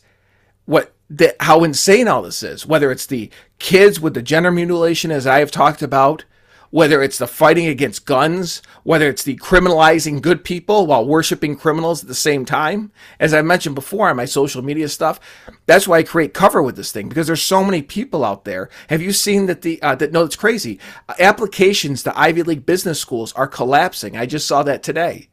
what 0.63 0.93
the, 1.10 1.36
how 1.41 1.65
insane 1.65 2.08
all 2.08 2.21
this 2.21 2.43
is. 2.43 2.65
Whether 2.65 2.93
it's 2.93 3.06
the 3.06 3.30
kids 3.60 4.00
with 4.00 4.13
the 4.13 4.21
gender 4.21 4.52
mutilation, 4.52 5.12
as 5.12 5.28
I 5.28 5.39
have 5.39 5.52
talked 5.52 5.82
about, 5.82 6.24
whether 6.69 7.04
it's 7.04 7.17
the 7.17 7.28
fighting 7.28 7.67
against 7.67 8.06
guns, 8.06 8.62
whether 8.84 9.10
it's 9.10 9.24
the 9.24 9.36
criminalizing 9.36 10.21
good 10.21 10.45
people 10.45 10.88
while 10.88 11.06
worshiping 11.06 11.58
criminals 11.58 12.02
at 12.02 12.08
the 12.08 12.15
same 12.15 12.45
time. 12.45 12.93
As 13.19 13.34
I 13.34 13.41
mentioned 13.41 13.76
before 13.76 14.10
on 14.10 14.15
my 14.15 14.24
social 14.24 14.62
media 14.62 14.88
stuff, 14.88 15.19
that's 15.65 15.89
why 15.89 15.97
I 15.97 16.04
create 16.04 16.34
cover 16.34 16.63
with 16.63 16.78
this 16.78 16.93
thing 16.93 17.10
because 17.10 17.28
there's 17.28 17.41
so 17.41 17.65
many 17.65 17.82
people 17.82 18.24
out 18.24 18.45
there. 18.45 18.69
Have 18.88 19.02
you 19.02 19.12
seen 19.12 19.47
that 19.47 19.62
the 19.62 19.82
uh, 19.82 19.95
that 19.95 20.13
no, 20.13 20.24
it's 20.24 20.38
crazy. 20.38 20.80
Applications 21.19 22.04
to 22.04 22.17
Ivy 22.17 22.43
League 22.43 22.65
business 22.65 23.02
schools 23.02 23.34
are 23.34 23.47
collapsing. 23.47 24.15
I 24.15 24.26
just 24.26 24.47
saw 24.47 24.63
that 24.63 24.82
today 24.82 25.28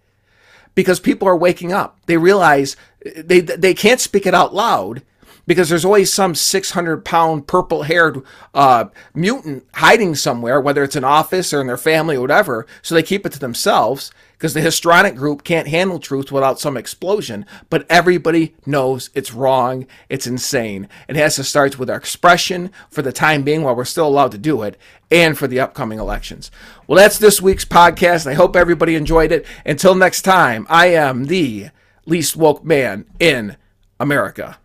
because 0.79 1.01
people 1.01 1.27
are 1.27 1.37
waking 1.37 1.73
up. 1.73 1.99
They 2.07 2.19
realize 2.19 2.77
they 3.17 3.41
they 3.41 3.75
can't 3.75 3.99
speak 3.99 4.27
it 4.27 4.33
out 4.33 4.55
loud 4.55 5.03
because 5.49 5.71
there's 5.71 5.85
always 5.85 6.13
some 6.13 6.35
600 6.35 7.07
pound 7.07 7.47
purple 7.47 7.85
haired 7.85 8.23
uh, 8.53 8.85
mutant 9.15 9.67
hiding 9.75 10.15
somewhere, 10.15 10.61
whether 10.61 10.85
it's 10.85 10.95
in 10.95 11.05
office 11.05 11.55
or 11.55 11.63
in 11.63 11.67
their 11.67 11.79
family 11.79 12.17
or 12.17 12.21
whatever. 12.21 12.67
So 12.83 12.95
they 12.95 13.03
keep 13.03 13.25
it 13.25 13.33
to 13.33 13.39
themselves 13.39 14.13
because 14.33 14.53
the 14.53 14.61
histrionic 14.61 15.17
group 15.17 15.45
can't 15.45 15.67
handle 15.67 15.99
truth 15.99 16.31
without 16.31 16.61
some 16.61 16.77
explosion. 16.77 17.47
But 17.71 17.87
everybody 17.89 18.55
knows 18.67 19.09
it's 19.15 19.33
wrong. 19.33 19.87
It's 20.11 20.27
insane. 20.27 20.87
It 21.09 21.17
has 21.17 21.37
to 21.37 21.45
start 21.45 21.79
with 21.79 21.89
our 21.89 21.97
expression 21.97 22.71
for 22.91 23.01
the 23.01 23.11
time 23.11 23.43
being 23.43 23.63
while 23.63 23.75
we're 23.75 23.87
still 23.87 24.07
allowed 24.07 24.33
to 24.33 24.39
do 24.39 24.63
it 24.63 24.77
and 25.11 25.37
for 25.37 25.49
the 25.49 25.61
upcoming 25.61 25.99
elections. 25.99 26.51
Well, 26.87 26.99
that's 26.99 27.19
this 27.19 27.41
week's 27.41 27.65
podcast. 27.65 28.27
I 28.27 28.35
hope 28.35 28.55
everybody 28.55 28.97
enjoyed 28.97 29.33
it. 29.33 29.47
Until 29.65 29.95
next 29.95 30.23
time, 30.23 30.67
I 30.69 30.89
am 30.89 31.25
the 31.25 31.71
least 32.05 32.37
woke 32.37 32.63
man 32.65 33.07
in 33.19 33.57
America. 33.99 34.59